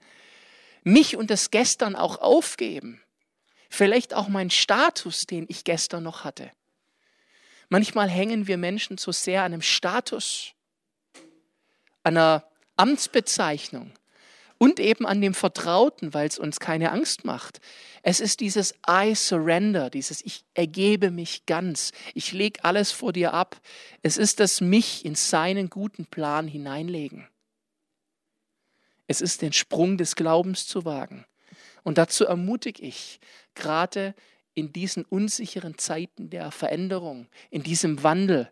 Mich 0.84 1.18
und 1.18 1.30
das 1.30 1.52
Gestern 1.52 1.96
auch 1.96 2.20
aufgeben. 2.20 3.02
Vielleicht 3.70 4.14
auch 4.14 4.30
meinen 4.30 4.52
Status, 4.52 5.26
den 5.26 5.46
ich 5.50 5.66
gestern 5.66 6.04
noch 6.04 6.24
hatte. 6.24 6.52
Manchmal 7.68 8.10
hängen 8.10 8.48
wir 8.48 8.58
Menschen 8.58 8.98
so 8.98 9.12
sehr 9.12 9.42
an 9.42 9.52
einem 9.52 9.62
Status, 9.62 10.54
einer 12.04 12.48
Amtsbezeichnung 12.78 13.92
und 14.58 14.80
eben 14.80 15.06
an 15.06 15.22
dem 15.22 15.34
Vertrauten, 15.34 16.14
weil 16.14 16.28
es 16.28 16.40
uns 16.40 16.60
keine 16.60 16.92
Angst 16.92 17.26
macht. 17.26 17.60
Es 18.04 18.20
ist 18.20 18.40
dieses 18.40 18.74
I 18.90 19.16
surrender, 19.16 19.90
dieses 19.90 20.24
Ich 20.24 20.44
ergebe 20.54 21.12
mich 21.12 21.46
ganz, 21.46 21.92
ich 22.14 22.32
lege 22.32 22.64
alles 22.64 22.92
vor 22.92 23.14
dir 23.14 23.34
ab. 23.34 23.60
Es 24.02 24.18
ist 24.18 24.40
das 24.40 24.62
mich 24.62 25.06
in 25.06 25.16
seinen 25.16 25.70
guten 25.70 26.06
Plan 26.06 26.48
hineinlegen. 26.48 27.28
Es 29.08 29.22
ist 29.22 29.42
den 29.42 29.54
Sprung 29.54 29.98
des 29.98 30.16
Glaubens 30.16 30.68
zu 30.68 30.86
wagen. 30.86 31.26
Und 31.84 31.98
dazu 31.98 32.26
ermutige 32.26 32.82
ich, 32.82 33.20
gerade 33.54 34.16
in 34.56 34.72
diesen 34.74 35.04
unsicheren 35.04 35.78
Zeiten 35.78 36.30
der 36.30 36.50
Veränderung, 36.50 37.28
in 37.52 37.62
diesem 37.62 38.02
Wandel, 38.04 38.52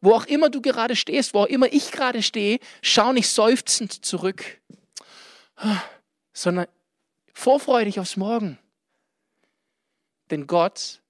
wo 0.00 0.14
auch 0.14 0.26
immer 0.26 0.50
du 0.50 0.60
gerade 0.60 0.96
stehst, 0.96 1.34
wo 1.34 1.40
auch 1.40 1.46
immer 1.46 1.72
ich 1.72 1.92
gerade 1.92 2.22
stehe, 2.22 2.58
schau 2.80 3.12
nicht 3.12 3.28
seufzend 3.28 4.04
zurück, 4.04 4.60
sondern 6.32 6.66
vorfreudig 7.32 8.00
aufs 8.00 8.16
Morgen. 8.16 8.58
Denn 10.30 10.46
Gott 10.46 11.02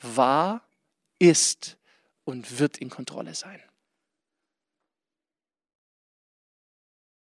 war, 0.00 0.66
ist 1.18 1.78
und 2.24 2.58
wird 2.58 2.78
in 2.78 2.90
Kontrolle 2.90 3.34
sein. 3.34 3.62